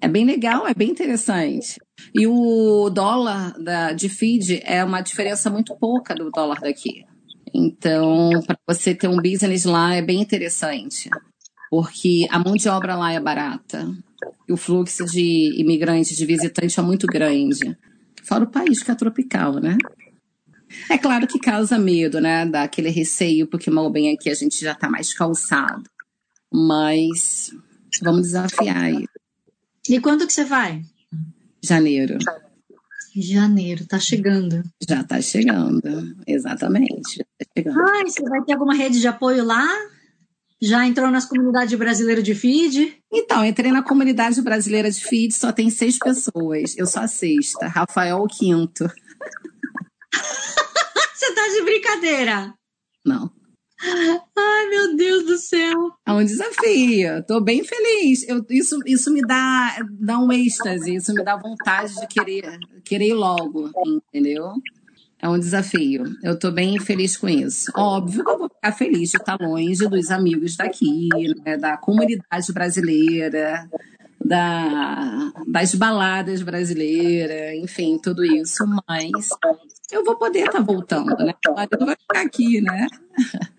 É 0.00 0.08
bem 0.08 0.24
legal, 0.24 0.66
é 0.66 0.72
bem 0.72 0.90
interessante. 0.90 1.78
E 2.14 2.26
o 2.26 2.88
dólar 2.88 3.52
da, 3.58 3.92
de 3.92 4.08
feed 4.08 4.62
é 4.64 4.82
uma 4.82 5.02
diferença 5.02 5.50
muito 5.50 5.76
pouca 5.76 6.14
do 6.14 6.30
dólar 6.30 6.60
daqui. 6.60 7.04
Então, 7.52 8.30
para 8.46 8.58
você 8.66 8.94
ter 8.94 9.08
um 9.08 9.16
business 9.16 9.64
lá 9.64 9.94
é 9.94 10.02
bem 10.02 10.20
interessante, 10.20 11.10
porque 11.70 12.26
a 12.30 12.38
mão 12.38 12.54
de 12.54 12.68
obra 12.68 12.96
lá 12.96 13.12
é 13.12 13.20
barata 13.20 13.88
e 14.48 14.52
o 14.52 14.56
fluxo 14.56 15.04
de 15.04 15.60
imigrantes, 15.60 16.16
de 16.16 16.24
visitantes 16.24 16.78
é 16.78 16.82
muito 16.82 17.06
grande. 17.06 17.76
Fora 18.22 18.44
o 18.44 18.50
país 18.50 18.82
que 18.82 18.90
é 18.90 18.94
tropical, 18.94 19.54
né? 19.54 19.76
É 20.90 20.98
claro 20.98 21.26
que 21.26 21.38
causa 21.38 21.78
medo, 21.78 22.20
né? 22.20 22.46
Dá 22.46 22.62
aquele 22.62 22.90
receio, 22.90 23.46
porque 23.46 23.70
mal 23.70 23.90
bem 23.90 24.12
aqui 24.12 24.30
a 24.30 24.34
gente 24.34 24.60
já 24.60 24.72
está 24.72 24.88
mais 24.88 25.12
calçado. 25.14 25.84
Mas 26.52 27.50
vamos 28.02 28.22
desafiar 28.22 28.84
aí. 28.84 29.04
E 29.88 30.00
quando 30.00 30.26
que 30.26 30.32
você 30.32 30.44
vai? 30.44 30.82
Janeiro. 31.62 32.18
Janeiro, 33.16 33.86
tá 33.86 33.98
chegando. 33.98 34.62
Já 34.88 35.02
tá 35.02 35.20
chegando, 35.20 36.14
exatamente. 36.26 37.18
Tá 37.38 37.46
chegando. 37.56 37.80
Ai, 37.80 38.04
você 38.04 38.22
vai 38.22 38.42
ter 38.44 38.52
alguma 38.52 38.74
rede 38.74 39.00
de 39.00 39.08
apoio 39.08 39.44
lá? 39.44 39.66
Já 40.60 40.86
entrou 40.86 41.10
nas 41.10 41.24
comunidades 41.24 41.76
brasileiras 41.78 42.24
de 42.24 42.34
feed? 42.34 42.96
Então, 43.12 43.44
entrei 43.44 43.70
na 43.70 43.82
comunidade 43.82 44.40
brasileira 44.42 44.90
de 44.90 45.00
feed, 45.00 45.32
só 45.32 45.52
tem 45.52 45.70
seis 45.70 45.98
pessoas. 45.98 46.76
Eu 46.76 46.86
sou 46.86 47.02
a 47.02 47.08
sexta, 47.08 47.66
Rafael 47.66 48.18
o 48.18 48.26
quinto. 48.26 48.90
Você 51.28 51.34
tá 51.34 51.48
de 51.48 51.62
brincadeira? 51.62 52.54
Não. 53.04 53.30
Ai, 53.80 54.68
meu 54.70 54.96
Deus 54.96 55.24
do 55.24 55.36
céu. 55.36 55.92
É 56.06 56.12
um 56.12 56.24
desafio. 56.24 57.22
Tô 57.26 57.40
bem 57.40 57.62
feliz. 57.62 58.26
Eu, 58.28 58.44
isso, 58.50 58.78
isso 58.86 59.12
me 59.12 59.20
dá, 59.20 59.76
dá 60.00 60.18
um 60.18 60.32
êxtase, 60.32 60.94
isso 60.94 61.12
me 61.14 61.22
dá 61.22 61.36
vontade 61.36 61.94
de 61.94 62.06
querer, 62.06 62.58
querer 62.84 63.14
logo, 63.14 63.70
entendeu? 63.86 64.52
É 65.20 65.28
um 65.28 65.38
desafio. 65.38 66.04
Eu 66.22 66.38
tô 66.38 66.50
bem 66.50 66.78
feliz 66.80 67.16
com 67.16 67.28
isso. 67.28 67.70
Óbvio 67.76 68.24
que 68.24 68.30
eu 68.30 68.38
vou 68.38 68.48
ficar 68.48 68.72
feliz 68.72 69.10
de 69.10 69.16
estar 69.16 69.38
longe 69.40 69.86
dos 69.86 70.10
amigos 70.10 70.56
daqui, 70.56 71.08
né, 71.44 71.56
da 71.56 71.76
comunidade 71.76 72.52
brasileira, 72.52 73.68
da, 74.24 75.32
das 75.46 75.74
baladas 75.74 76.42
brasileiras, 76.42 77.54
enfim, 77.62 77.98
tudo 78.02 78.24
isso, 78.24 78.64
mas 78.88 79.10
eu 79.90 80.04
vou 80.04 80.16
poder 80.16 80.40
estar 80.40 80.52
tá 80.52 80.60
voltando, 80.60 81.16
né? 81.24 81.34
O 81.48 81.54
marido 81.54 81.86
vai 81.86 81.96
ficar 81.96 82.20
aqui, 82.22 82.60
né? 82.60 82.86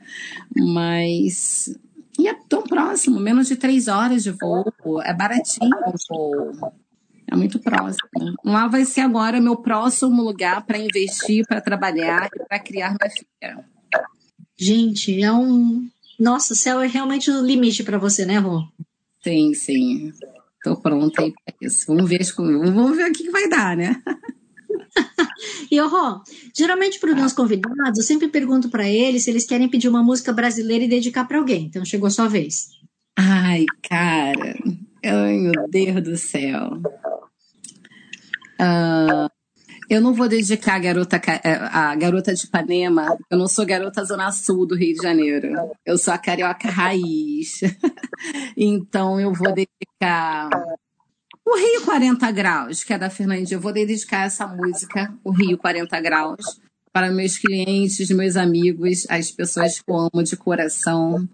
Mas. 0.55 1.75
E 2.17 2.27
é 2.27 2.33
tão 2.47 2.63
próximo, 2.63 3.19
menos 3.19 3.47
de 3.47 3.55
três 3.55 3.87
horas 3.87 4.23
de 4.23 4.31
voo, 4.31 5.01
é 5.03 5.13
baratinho 5.13 5.75
o 5.87 5.93
voo. 6.09 6.73
É 7.31 7.35
muito 7.35 7.59
próximo. 7.59 8.09
Lá 8.43 8.67
vai 8.67 8.83
ser 8.85 9.01
agora 9.01 9.39
meu 9.39 9.55
próximo 9.55 10.21
lugar 10.21 10.65
para 10.65 10.79
investir, 10.79 11.45
para 11.47 11.61
trabalhar 11.61 12.27
e 12.35 12.43
para 12.45 12.59
criar 12.59 12.89
minha 12.89 13.11
filha. 13.11 13.65
Gente, 14.57 15.21
é 15.21 15.31
um. 15.31 15.87
Nossa, 16.19 16.53
o 16.53 16.55
céu 16.55 16.81
é 16.81 16.87
realmente 16.87 17.31
o 17.31 17.45
limite 17.45 17.83
para 17.83 17.97
você, 17.97 18.25
né, 18.25 18.39
Rô? 18.39 18.67
Sim, 19.23 19.53
sim. 19.53 20.11
Tô 20.63 20.75
pronta 20.75 21.21
aí 21.21 21.31
para 21.31 21.55
isso. 21.61 21.85
Vamos 21.87 22.09
ver, 22.09 22.21
vamos 22.35 22.97
ver 22.97 23.09
o 23.09 23.13
que 23.13 23.29
vai 23.29 23.47
dar, 23.47 23.77
né? 23.77 24.01
E, 25.71 25.79
Rô, 25.79 26.21
geralmente 26.55 26.99
para 26.99 27.11
os 27.11 27.15
meus 27.15 27.33
convidados, 27.33 27.97
eu 27.97 28.03
sempre 28.03 28.27
pergunto 28.27 28.69
para 28.69 28.87
eles 28.87 29.23
se 29.23 29.29
eles 29.29 29.45
querem 29.45 29.69
pedir 29.69 29.87
uma 29.87 30.03
música 30.03 30.33
brasileira 30.33 30.83
e 30.83 30.89
dedicar 30.89 31.25
para 31.25 31.37
alguém. 31.37 31.65
Então, 31.65 31.85
chegou 31.85 32.07
a 32.07 32.11
sua 32.11 32.27
vez. 32.27 32.67
Ai, 33.17 33.65
cara. 33.87 34.55
Ai, 35.03 35.37
meu 35.37 35.67
Deus 35.69 36.03
do 36.03 36.17
céu. 36.17 36.81
Uh, 38.59 39.29
eu 39.89 40.01
não 40.01 40.13
vou 40.13 40.27
dedicar 40.27 40.75
a 40.75 40.79
garota, 40.79 41.19
é, 41.43 41.53
a 41.53 41.95
garota 41.95 42.33
de 42.33 42.45
Ipanema. 42.45 43.17
Eu 43.29 43.39
não 43.39 43.47
sou 43.47 43.65
garota 43.65 44.05
Zona 44.05 44.31
Sul 44.31 44.67
do 44.67 44.75
Rio 44.75 44.93
de 44.93 45.01
Janeiro. 45.01 45.49
Eu 45.83 45.97
sou 45.97 46.13
a 46.13 46.17
carioca 46.17 46.69
raiz. 46.69 47.61
então 48.55 49.19
eu 49.19 49.33
vou 49.33 49.51
dedicar 49.51 50.49
o 51.49 51.57
Rio 51.57 51.81
40 51.83 52.31
Graus, 52.31 52.83
que 52.83 52.93
é 52.93 52.97
da 52.97 53.09
Fernandinha. 53.09 53.57
Eu 53.57 53.61
vou 53.61 53.73
dedicar 53.73 54.25
essa 54.25 54.45
música, 54.45 55.11
o 55.23 55.31
Rio 55.31 55.57
40 55.57 55.99
Graus, 55.99 56.61
para 56.93 57.11
meus 57.11 57.39
clientes, 57.39 58.09
meus 58.11 58.35
amigos, 58.35 59.07
as 59.09 59.31
pessoas 59.31 59.79
que 59.79 59.89
eu 59.89 59.95
amo 59.95 60.23
de 60.23 60.37
coração, 60.37 61.27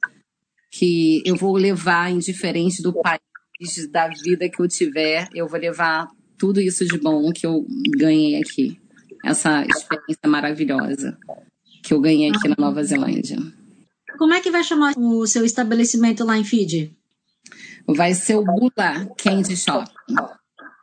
que 0.71 1.21
eu 1.25 1.35
vou 1.35 1.57
levar, 1.57 2.11
indiferente 2.11 2.81
do 2.81 2.93
país, 2.93 3.91
da 3.91 4.07
vida 4.07 4.47
que 4.49 4.61
eu 4.61 4.67
tiver, 4.69 5.27
eu 5.35 5.49
vou 5.49 5.59
levar 5.59 6.07
tudo 6.37 6.61
isso 6.61 6.85
de 6.85 6.97
bom 6.97 7.31
que 7.33 7.45
eu 7.45 7.65
ganhei 7.97 8.41
aqui. 8.41 8.79
Essa 9.23 9.65
experiência 9.65 10.27
maravilhosa 10.27 11.17
que 11.83 11.93
eu 11.93 11.99
ganhei 11.99 12.29
aqui 12.29 12.47
na 12.47 12.55
Nova 12.57 12.81
Zelândia. 12.83 13.37
Como 14.17 14.33
é 14.33 14.39
que 14.39 14.51
vai 14.51 14.63
chamar 14.63 14.93
o 14.97 15.27
seu 15.27 15.43
estabelecimento 15.43 16.23
lá 16.23 16.37
em 16.37 16.43
Fiji? 16.43 16.94
Vai 17.87 18.13
ser 18.13 18.35
o 18.35 18.43
Bula 18.43 19.07
Candy 19.17 19.55
Shop. 19.55 19.89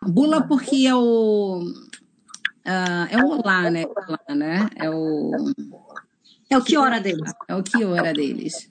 Bula 0.05 0.47
porque 0.47 0.87
é 0.87 0.95
o. 0.95 1.65
Uh, 2.65 3.07
é 3.11 3.25
o 3.25 3.29
olá, 3.29 3.71
né? 3.71 3.85
Olá, 3.85 4.35
né? 4.35 4.69
É 4.77 4.89
o. 4.89 5.53
É 6.49 6.59
o 6.59 6.63
que 6.63 6.77
hora 6.77 7.01
deles? 7.01 7.33
É 7.49 7.55
o 7.57 7.63
que 7.63 7.85
hora 7.85 8.13
deles. 8.13 8.69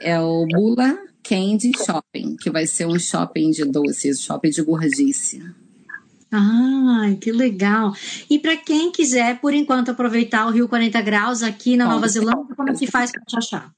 É 0.00 0.20
o 0.20 0.46
Bula 0.46 0.98
Candy 1.22 1.72
Shopping, 1.84 2.36
que 2.36 2.50
vai 2.50 2.66
ser 2.66 2.86
um 2.86 2.98
shopping 2.98 3.50
de 3.50 3.64
doces, 3.64 4.20
shopping 4.20 4.50
de 4.50 4.62
gordice. 4.62 5.42
Ai, 6.30 7.16
que 7.16 7.30
legal. 7.32 7.94
E 8.28 8.38
para 8.38 8.56
quem 8.56 8.90
quiser, 8.90 9.40
por 9.40 9.54
enquanto, 9.54 9.90
aproveitar 9.90 10.46
o 10.46 10.50
Rio 10.50 10.68
40 10.68 11.00
Graus 11.02 11.42
aqui 11.42 11.76
na 11.76 11.86
Nova 11.86 12.08
Zelândia, 12.08 12.54
como 12.56 12.70
é 12.70 12.74
que 12.74 12.86
faz 12.86 13.12
para 13.12 13.24
te 13.24 13.36
achar? 13.36 13.75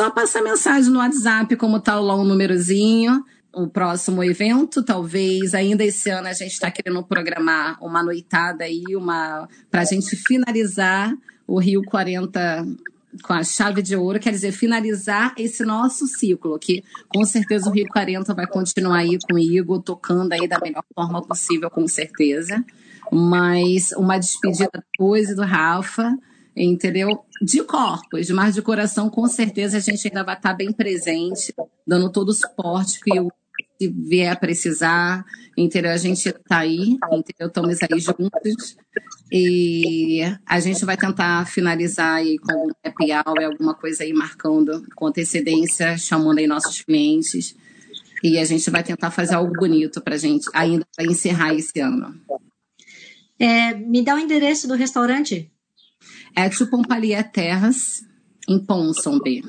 Só 0.00 0.08
passar 0.08 0.42
mensagem 0.42 0.90
no 0.90 0.98
WhatsApp, 0.98 1.54
como 1.56 1.78
tá 1.78 2.00
lá 2.00 2.14
o 2.14 2.24
númerozinho. 2.24 3.22
O 3.52 3.68
próximo 3.68 4.24
evento, 4.24 4.82
talvez 4.82 5.52
ainda 5.52 5.84
esse 5.84 6.08
ano 6.08 6.26
a 6.26 6.32
gente 6.32 6.52
está 6.52 6.70
querendo 6.70 7.02
programar 7.02 7.76
uma 7.84 8.02
noitada 8.02 8.64
aí, 8.64 8.82
uma 8.96 9.46
para 9.70 9.82
a 9.82 9.84
gente 9.84 10.16
finalizar 10.16 11.14
o 11.46 11.58
Rio 11.58 11.82
40 11.82 12.66
com 13.22 13.32
a 13.34 13.44
chave 13.44 13.82
de 13.82 13.94
ouro, 13.94 14.18
quer 14.18 14.30
dizer, 14.30 14.52
finalizar 14.52 15.34
esse 15.36 15.66
nosso 15.66 16.06
ciclo, 16.06 16.58
que 16.58 16.82
com 17.06 17.22
certeza 17.26 17.68
o 17.68 17.72
Rio 17.72 17.86
40 17.86 18.32
vai 18.32 18.46
continuar 18.46 19.00
aí 19.00 19.18
comigo, 19.28 19.82
tocando 19.82 20.32
aí 20.32 20.48
da 20.48 20.58
melhor 20.60 20.82
forma 20.94 21.20
possível, 21.20 21.68
com 21.68 21.86
certeza. 21.86 22.64
Mas 23.12 23.92
uma 23.92 24.16
despedida 24.16 24.70
depois 24.72 25.36
do 25.36 25.42
Rafa, 25.42 26.16
entendeu? 26.56 27.22
De 27.40 27.62
corpos, 27.64 28.30
mas 28.30 28.54
de 28.54 28.62
coração, 28.62 29.08
com 29.08 29.26
certeza 29.26 29.78
a 29.78 29.80
gente 29.80 30.06
ainda 30.06 30.22
vai 30.22 30.36
estar 30.36 30.52
bem 30.52 30.72
presente, 30.72 31.54
dando 31.86 32.12
todo 32.12 32.28
o 32.28 32.34
suporte 32.34 33.00
que 33.00 33.18
o 33.18 33.32
se 33.80 33.88
vier 33.88 34.30
a 34.30 34.36
precisar, 34.36 35.24
entendeu? 35.56 35.90
A 35.90 35.96
gente 35.96 36.28
está 36.28 36.58
aí, 36.58 36.98
entendeu? 37.10 37.48
Estamos 37.48 37.78
aí 37.82 37.98
juntos 37.98 38.76
e 39.32 40.20
a 40.44 40.60
gente 40.60 40.84
vai 40.84 40.98
tentar 40.98 41.46
finalizar 41.46 42.16
aí 42.16 42.38
com 42.38 42.68
um 42.68 42.70
happy 42.84 43.12
hour, 43.12 43.44
alguma 43.44 43.74
coisa 43.74 44.04
aí 44.04 44.12
marcando 44.12 44.86
com 44.94 45.06
antecedência, 45.06 45.96
chamando 45.96 46.38
aí 46.38 46.46
nossos 46.46 46.82
clientes 46.82 47.56
e 48.22 48.36
a 48.38 48.44
gente 48.44 48.68
vai 48.70 48.82
tentar 48.82 49.10
fazer 49.10 49.34
algo 49.34 49.54
bonito 49.54 50.00
para 50.02 50.14
a 50.14 50.18
gente 50.18 50.46
ainda 50.52 50.86
para 50.94 51.06
encerrar 51.06 51.54
esse 51.54 51.80
ano. 51.80 52.14
É, 53.38 53.74
me 53.74 54.02
dá 54.02 54.14
o 54.14 54.18
endereço 54.18 54.68
do 54.68 54.74
restaurante? 54.74 55.50
É 56.34 56.48
Tupompalia 56.48 57.22
Terras, 57.22 58.02
em 58.48 58.58
Ponsonby. 58.58 59.42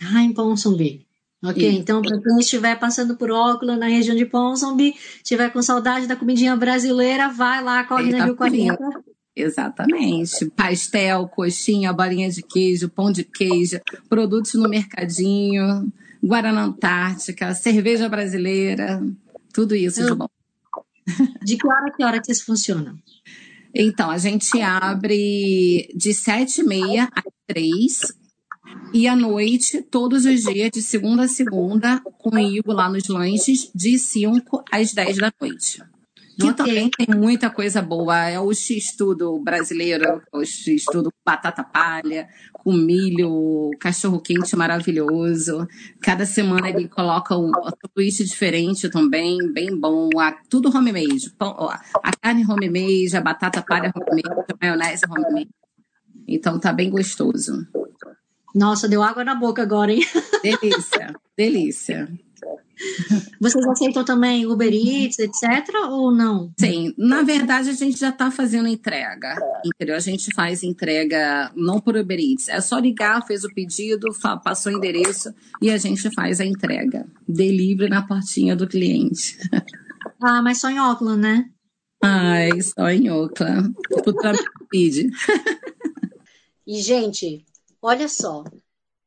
Ah, 0.00 0.22
em 0.22 0.32
Ponsonby. 0.32 1.06
Ok, 1.44 1.68
e... 1.68 1.76
então 1.76 2.00
para 2.02 2.20
quem 2.20 2.38
estiver 2.38 2.78
passando 2.78 3.16
por 3.16 3.30
óculos 3.30 3.78
na 3.78 3.86
região 3.86 4.16
de 4.16 4.24
Ponsonby, 4.24 4.94
estiver 5.16 5.50
com 5.52 5.60
saudade 5.60 6.06
da 6.06 6.14
comidinha 6.14 6.56
brasileira, 6.56 7.28
vai 7.28 7.62
lá, 7.62 7.82
corre 7.84 8.10
na 8.12 8.24
Rio 8.24 8.36
40. 8.36 8.78
Exatamente. 9.34 10.50
Pastel, 10.50 11.26
coxinha, 11.28 11.92
bolinha 11.92 12.30
de 12.30 12.42
queijo, 12.42 12.88
pão 12.88 13.10
de 13.10 13.24
queijo, 13.24 13.80
produtos 14.08 14.54
no 14.54 14.68
mercadinho, 14.68 15.90
Guaraná 16.22 16.64
Antártica, 16.64 17.54
cerveja 17.54 18.08
brasileira, 18.08 19.02
tudo 19.52 19.74
isso 19.74 20.04
de 20.04 20.14
bom. 20.14 20.28
De 21.42 21.56
que 21.56 21.66
hora 21.66 21.86
a 21.86 21.90
que 21.90 22.04
hora 22.04 22.22
que 22.22 22.30
isso 22.30 22.44
funciona? 22.44 22.94
Então, 23.74 24.10
a 24.10 24.18
gente 24.18 24.60
abre 24.60 25.88
de 25.94 26.12
sete 26.12 26.60
e 26.60 26.64
meia 26.64 27.08
às 27.14 27.32
três 27.46 28.00
e 28.92 29.08
à 29.08 29.16
noite, 29.16 29.82
todos 29.82 30.26
os 30.26 30.42
dias, 30.42 30.70
de 30.70 30.82
segunda 30.82 31.24
a 31.24 31.28
segunda, 31.28 32.00
comigo 32.18 32.72
lá 32.72 32.90
nos 32.90 33.08
lanches, 33.08 33.70
de 33.74 33.98
5 33.98 34.62
às 34.70 34.92
10 34.92 35.16
da 35.16 35.32
noite. 35.40 35.82
Que 36.38 36.50
okay. 36.50 36.54
também 36.54 36.90
tem 36.90 37.16
muita 37.16 37.50
coisa 37.50 37.82
boa. 37.82 38.28
É 38.28 38.40
o 38.40 38.52
X-Tudo 38.52 39.38
brasileiro, 39.38 40.22
o 40.32 40.44
X-Tudo 40.44 41.12
batata 41.24 41.62
palha, 41.62 42.28
com 42.52 42.72
milho, 42.72 43.70
cachorro 43.78 44.20
quente 44.20 44.56
maravilhoso. 44.56 45.66
Cada 46.00 46.24
semana 46.24 46.70
ele 46.70 46.88
coloca 46.88 47.36
um 47.36 47.50
twist 47.94 48.24
diferente 48.24 48.88
também, 48.88 49.38
bem 49.52 49.78
bom. 49.78 50.08
tudo 50.48 50.74
homemade. 50.74 51.32
A 51.38 52.12
carne 52.20 52.44
homemade, 52.44 53.16
a 53.16 53.20
batata 53.20 53.62
palha 53.62 53.92
homemade, 53.94 54.46
a 54.52 54.56
maionese 54.60 55.04
homemade. 55.08 55.50
Então 56.26 56.58
tá 56.58 56.72
bem 56.72 56.90
gostoso. 56.90 57.66
Nossa, 58.54 58.88
deu 58.88 59.02
água 59.02 59.24
na 59.24 59.34
boca 59.34 59.62
agora, 59.62 59.92
hein? 59.92 60.02
Delícia, 60.42 61.14
delícia. 61.36 62.08
Vocês 63.40 63.66
aceitam 63.66 64.04
também 64.04 64.46
Uber 64.46 64.72
Eats, 64.72 65.18
etc. 65.18 65.74
ou 65.88 66.12
não? 66.12 66.52
Sim, 66.58 66.94
na 66.96 67.22
verdade 67.22 67.70
a 67.70 67.72
gente 67.72 67.98
já 67.98 68.10
está 68.10 68.30
fazendo 68.30 68.68
entrega, 68.68 69.36
entendeu? 69.64 69.96
A 69.96 70.00
gente 70.00 70.32
faz 70.34 70.62
entrega 70.62 71.50
não 71.56 71.80
por 71.80 71.96
Uber 71.96 72.18
Eats, 72.18 72.48
é 72.48 72.60
só 72.60 72.78
ligar, 72.78 73.26
fez 73.26 73.44
o 73.44 73.52
pedido, 73.54 74.08
passou 74.44 74.72
o 74.72 74.76
endereço 74.76 75.34
e 75.60 75.70
a 75.70 75.78
gente 75.78 76.08
faz 76.14 76.40
a 76.40 76.44
entrega. 76.44 77.06
Delivery 77.28 77.90
na 77.90 78.06
portinha 78.06 78.56
do 78.56 78.66
cliente. 78.66 79.38
Ah, 80.24 80.40
mas 80.40 80.60
só 80.60 80.70
em 80.70 80.78
Auckland, 80.78 81.20
né? 81.20 81.50
Ai, 82.00 82.60
só 82.60 82.88
em. 82.90 83.08
Futuramente 84.04 84.44
pede. 84.70 85.10
E, 86.64 86.80
gente, 86.80 87.44
olha 87.82 88.08
só. 88.08 88.44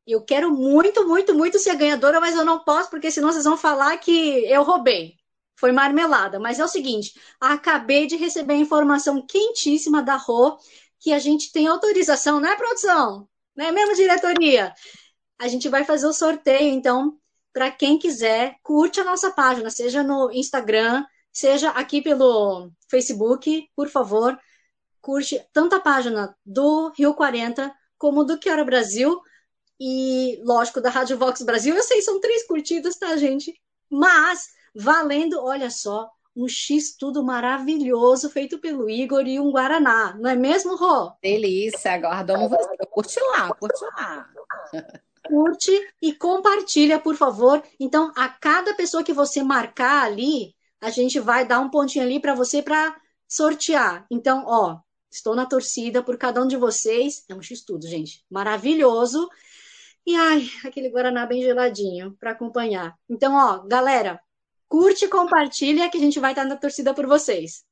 Eu 0.06 0.22
quero 0.22 0.52
muito, 0.52 1.08
muito, 1.08 1.34
muito 1.34 1.58
ser 1.58 1.76
ganhadora, 1.76 2.20
mas 2.20 2.36
eu 2.36 2.46
não 2.46 2.64
posso, 2.64 2.90
porque 2.90 3.10
senão 3.10 3.32
vocês 3.32 3.46
vão 3.46 3.58
falar 3.58 3.98
que 3.98 4.46
eu 4.46 4.64
roubei. 4.64 5.16
Foi 5.58 5.72
marmelada. 5.72 6.40
Mas 6.40 6.60
é 6.60 6.64
o 6.64 6.68
seguinte: 6.68 7.14
acabei 7.40 8.06
de 8.06 8.16
receber 8.16 8.54
a 8.54 8.58
informação 8.58 9.26
quentíssima 9.26 10.02
da 10.04 10.16
Rô 10.16 10.58
que 11.00 11.12
a 11.12 11.20
gente 11.20 11.52
tem 11.52 11.68
autorização, 11.68 12.40
né, 12.40 12.56
produção? 12.56 13.28
Não 13.56 13.66
é 13.66 13.72
mesmo, 13.72 13.96
diretoria? 13.96 14.74
A 15.40 15.48
gente 15.48 15.70
vai 15.70 15.84
fazer 15.84 16.08
o 16.08 16.14
sorteio, 16.14 16.74
então, 16.74 17.18
para 17.54 17.72
quem 17.72 17.98
quiser, 17.98 18.56
curte 18.64 19.00
a 19.00 19.04
nossa 19.04 19.32
página, 19.32 19.70
seja 19.70 20.04
no 20.04 20.32
Instagram, 20.32 21.06
seja 21.32 21.70
aqui 21.72 22.02
pelo 22.02 22.72
Facebook, 22.90 23.70
por 23.76 23.90
favor, 23.90 24.38
curte 25.02 25.40
tanto 25.54 25.76
a 25.76 25.80
página 25.80 26.36
do 26.46 26.90
Rio 26.98 27.14
40 27.14 27.74
como 27.98 28.24
do 28.24 28.38
Que 28.40 28.50
Hora 28.50 28.64
Brasil 28.66 29.22
e, 29.80 30.40
lógico, 30.44 30.82
da 30.82 30.90
Rádio 30.90 31.18
Vox 31.18 31.42
Brasil. 31.42 31.76
Eu 31.76 31.84
sei, 31.84 32.02
são 32.02 32.20
três 32.20 32.46
curtidas, 32.48 32.98
tá, 32.98 33.16
gente? 33.18 33.54
Mas, 33.90 34.48
valendo, 34.74 35.40
olha 35.42 35.70
só, 35.70 36.10
um 36.36 36.48
X 36.48 36.96
tudo 36.98 37.24
maravilhoso 37.24 38.30
feito 38.30 38.60
pelo 38.60 38.90
Igor 38.90 39.26
e 39.26 39.40
um 39.40 39.52
Guaraná. 39.52 40.16
Não 40.20 40.30
é 40.30 40.36
mesmo, 40.36 40.76
Rô? 40.76 41.12
Delícia, 41.22 41.94
aguardamos 41.94 42.50
você. 42.50 42.78
Curte 42.90 43.20
lá, 43.32 43.54
curte 43.54 43.86
lá. 43.86 44.30
Curte 45.28 45.72
e 46.02 46.14
compartilha, 46.14 47.00
por 47.00 47.16
favor. 47.16 47.64
Então, 47.80 48.12
a 48.16 48.28
cada 48.28 48.74
pessoa 48.74 49.04
que 49.04 49.14
você 49.14 49.42
marcar 49.42 50.04
ali, 50.04 50.54
a 50.82 50.90
gente 50.90 51.20
vai 51.20 51.48
dar 51.48 51.60
um 51.60 51.70
pontinho 51.70 52.04
ali 52.04 52.20
para 52.20 52.36
você 52.36 52.62
para 52.62 52.96
sortear. 53.28 54.06
Então, 54.12 54.44
ó, 54.46 54.80
estou 55.10 55.36
na 55.36 55.46
torcida 55.46 56.04
por 56.04 56.18
cada 56.18 56.44
um 56.44 56.48
de 56.48 56.58
vocês. 56.58 57.24
É 57.30 57.34
um 57.34 57.42
X 57.42 57.64
tudo, 57.64 57.88
gente. 57.88 58.24
Maravilhoso. 58.30 59.28
E 60.06 60.16
ai, 60.16 60.48
aquele 60.64 60.90
Guaraná 60.90 61.26
bem 61.26 61.42
geladinho 61.42 62.16
para 62.20 62.32
acompanhar. 62.32 62.96
Então, 63.10 63.34
ó, 63.34 63.66
galera, 63.68 64.20
curte 64.68 65.06
e 65.06 65.08
compartilha 65.10 65.90
que 65.90 65.98
a 65.98 66.02
gente 66.02 66.20
vai 66.20 66.32
estar 66.32 66.46
na 66.46 66.56
torcida 66.56 66.94
por 66.94 67.08
vocês. 67.08 67.64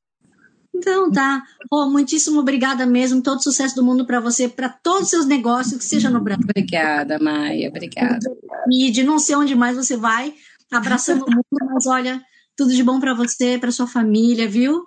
Então 0.74 1.10
tá. 1.10 1.42
Oh, 1.70 1.88
muitíssimo 1.88 2.40
obrigada 2.40 2.84
mesmo. 2.84 3.22
Todo 3.22 3.42
sucesso 3.42 3.76
do 3.76 3.84
mundo 3.84 4.04
para 4.04 4.18
você, 4.18 4.48
para 4.48 4.68
todos 4.68 5.04
os 5.04 5.10
seus 5.10 5.26
negócios, 5.26 5.78
que 5.78 5.84
seja 5.84 6.10
no 6.10 6.20
Brasil. 6.20 6.44
Obrigada, 6.44 7.18
Maia. 7.20 7.68
Obrigada. 7.68 8.26
E 8.70 8.90
de 8.90 9.04
não 9.04 9.20
sei 9.20 9.36
onde 9.36 9.54
mais 9.54 9.76
você 9.76 9.96
vai, 9.96 10.34
abraçando 10.72 11.24
o 11.24 11.30
mundo, 11.30 11.44
mas 11.72 11.86
olha, 11.86 12.20
tudo 12.56 12.74
de 12.74 12.82
bom 12.82 12.98
para 12.98 13.14
você, 13.14 13.56
para 13.56 13.70
sua 13.70 13.86
família, 13.86 14.48
viu? 14.48 14.84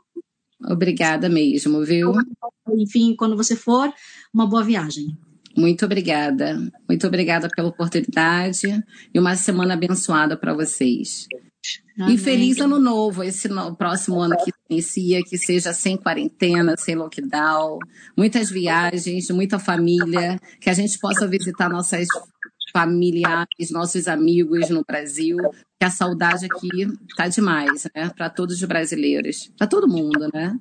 Obrigada 0.66 1.30
mesmo, 1.30 1.86
viu? 1.86 2.12
Enfim, 2.74 3.16
quando 3.16 3.38
você 3.38 3.56
for, 3.56 3.94
uma 4.34 4.46
boa 4.46 4.64
viagem. 4.64 5.18
Muito 5.58 5.86
obrigada. 5.86 6.62
Muito 6.88 7.08
obrigada 7.08 7.50
pela 7.50 7.70
oportunidade 7.70 8.68
e 9.12 9.20
uma 9.20 9.36
semana 9.36 9.74
abençoada 9.74 10.38
para 10.38 10.54
vocês. 10.54 11.28
Amém. 12.00 12.14
E 12.14 12.18
feliz 12.20 12.60
ano 12.60 12.80
novo, 12.80 13.24
esse 13.24 13.50
no, 13.50 13.76
próximo 13.76 14.20
ano 14.20 14.36
que 14.38 14.52
inicia, 14.70 15.24
que 15.24 15.36
seja 15.36 15.74
sem 15.74 15.98
quarentena, 15.98 16.76
sem 16.78 16.94
lockdown, 16.94 17.80
muitas 18.16 18.52
viagens, 18.52 19.32
muita 19.32 19.58
família, 19.58 20.40
que 20.62 20.70
a 20.70 20.74
gente 20.74 21.00
possa 21.00 21.28
visitar 21.28 21.68
nossas 21.68 22.08
familiares, 22.72 23.72
nossos 23.72 24.08
amigos 24.08 24.70
no 24.70 24.84
Brasil, 24.88 25.38
que 25.80 25.86
a 25.86 25.90
saudade 25.90 26.46
aqui 26.46 26.86
tá 27.16 27.28
demais, 27.28 27.88
né? 27.96 28.12
Para 28.16 28.30
todos 28.30 28.62
os 28.62 28.64
brasileiros, 28.64 29.52
para 29.58 29.66
todo 29.66 29.88
mundo, 29.88 30.30
né? 30.32 30.56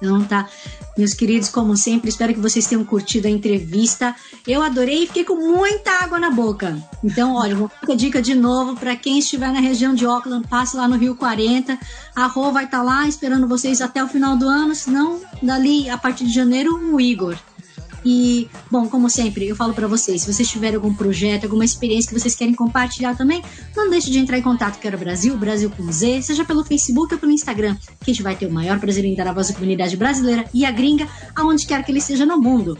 Então 0.00 0.24
tá, 0.24 0.48
meus 0.96 1.12
queridos, 1.12 1.50
como 1.50 1.76
sempre, 1.76 2.08
espero 2.08 2.32
que 2.32 2.40
vocês 2.40 2.66
tenham 2.66 2.84
curtido 2.84 3.26
a 3.26 3.30
entrevista. 3.30 4.14
Eu 4.46 4.62
adorei 4.62 5.04
e 5.04 5.06
fiquei 5.06 5.24
com 5.24 5.36
muita 5.36 5.90
água 6.02 6.18
na 6.18 6.30
boca. 6.30 6.76
Então, 7.04 7.34
olha, 7.34 7.54
vou 7.54 7.70
dar 7.86 7.94
dica 7.94 8.22
de 8.22 8.34
novo 8.34 8.76
para 8.76 8.96
quem 8.96 9.18
estiver 9.18 9.52
na 9.52 9.60
região 9.60 9.94
de 9.94 10.06
Auckland, 10.06 10.46
passe 10.48 10.76
lá 10.76 10.88
no 10.88 10.96
Rio 10.96 11.14
40. 11.14 11.78
A 12.16 12.26
Rô 12.26 12.50
vai 12.50 12.64
estar 12.64 12.78
tá 12.78 12.82
lá 12.82 13.06
esperando 13.06 13.46
vocês 13.46 13.80
até 13.80 14.02
o 14.02 14.08
final 14.08 14.36
do 14.36 14.48
ano, 14.48 14.74
senão 14.74 15.20
dali 15.42 15.90
a 15.90 15.98
partir 15.98 16.24
de 16.24 16.32
janeiro 16.32 16.74
o 16.92 17.00
Igor. 17.00 17.36
E, 18.04 18.48
bom, 18.70 18.88
como 18.88 19.10
sempre, 19.10 19.46
eu 19.48 19.54
falo 19.54 19.74
para 19.74 19.86
vocês, 19.86 20.22
se 20.22 20.32
vocês 20.32 20.48
tiverem 20.48 20.76
algum 20.76 20.94
projeto, 20.94 21.44
alguma 21.44 21.64
experiência 21.64 22.08
que 22.08 22.18
vocês 22.18 22.34
querem 22.34 22.54
compartilhar 22.54 23.16
também, 23.16 23.42
não 23.76 23.90
deixe 23.90 24.10
de 24.10 24.18
entrar 24.18 24.38
em 24.38 24.42
contato 24.42 24.80
com 24.80 24.88
o 24.88 24.98
Brasil, 24.98 25.36
Brasil 25.36 25.70
com 25.70 25.90
Z, 25.92 26.22
seja 26.22 26.44
pelo 26.44 26.64
Facebook 26.64 27.12
ou 27.12 27.20
pelo 27.20 27.32
Instagram, 27.32 27.76
que 28.00 28.10
a 28.10 28.14
gente 28.14 28.22
vai 28.22 28.34
ter 28.34 28.46
o 28.46 28.52
maior 28.52 28.78
prazer 28.80 29.04
em 29.04 29.14
dar 29.14 29.28
a 29.28 29.32
voz 29.32 29.50
à 29.50 29.54
comunidade 29.54 29.96
brasileira 29.96 30.44
e 30.54 30.64
a 30.64 30.70
gringa, 30.70 31.06
aonde 31.34 31.66
quer 31.66 31.84
que 31.84 31.92
ele 31.92 31.98
esteja 31.98 32.24
no 32.24 32.38
mundo. 32.38 32.78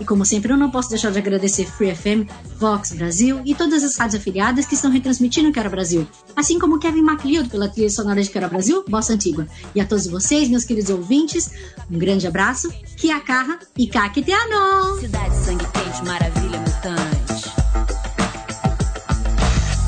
E 0.00 0.04
como 0.04 0.24
sempre, 0.24 0.52
eu 0.52 0.56
não 0.56 0.70
posso 0.70 0.88
deixar 0.88 1.10
de 1.10 1.18
agradecer 1.18 1.66
Free 1.66 1.94
FM, 1.94 2.28
Vox 2.58 2.92
Brasil 2.92 3.40
e 3.44 3.54
todas 3.54 3.84
as 3.84 3.96
rádios 3.96 4.20
afiliadas 4.20 4.66
que 4.66 4.74
estão 4.74 4.90
retransmitindo 4.90 5.52
Quero 5.52 5.70
Brasil. 5.70 6.06
Assim 6.34 6.58
como 6.58 6.78
Kevin 6.78 7.02
MacLeod 7.02 7.48
pela 7.48 7.68
trilha 7.68 7.90
sonora 7.90 8.22
de 8.22 8.30
Quero 8.30 8.48
Brasil, 8.48 8.84
Bossa 8.88 9.12
Antigua. 9.12 9.46
E 9.74 9.80
a 9.80 9.86
todos 9.86 10.06
vocês, 10.06 10.48
meus 10.48 10.64
queridos 10.64 10.90
ouvintes, 10.90 11.50
um 11.90 11.98
grande 11.98 12.26
abraço, 12.26 12.70
que 12.96 13.10
a 13.10 13.20
carra 13.20 13.58
e 13.76 13.86
caqueteano! 13.86 14.98
Cidade 15.00 15.36
sangue 15.36 15.66
quente, 15.66 16.04
maravilha 16.04 16.58
mutante. 16.58 17.54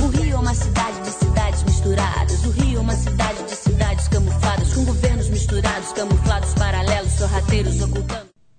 O 0.03 0.09
Rio 0.09 0.35
é 0.35 0.39
uma 0.39 0.55
cidade 0.55 1.01
de 1.03 1.11
cidades 1.11 1.63
misturadas. 1.65 2.45
O 2.45 2.51
Rio 2.51 2.79
é 2.79 2.81
uma 2.81 2.95
cidade 2.95 3.43
de 3.45 3.57
cidades 3.57 4.09
camufladas, 4.09 4.73
com 4.73 4.85
governos 4.85 5.29
misturados, 5.29 5.93
camuflados, 5.93 6.55
paralelos, 6.55 7.13
sorrateiros 7.13 7.81
ocultando. 7.81 8.26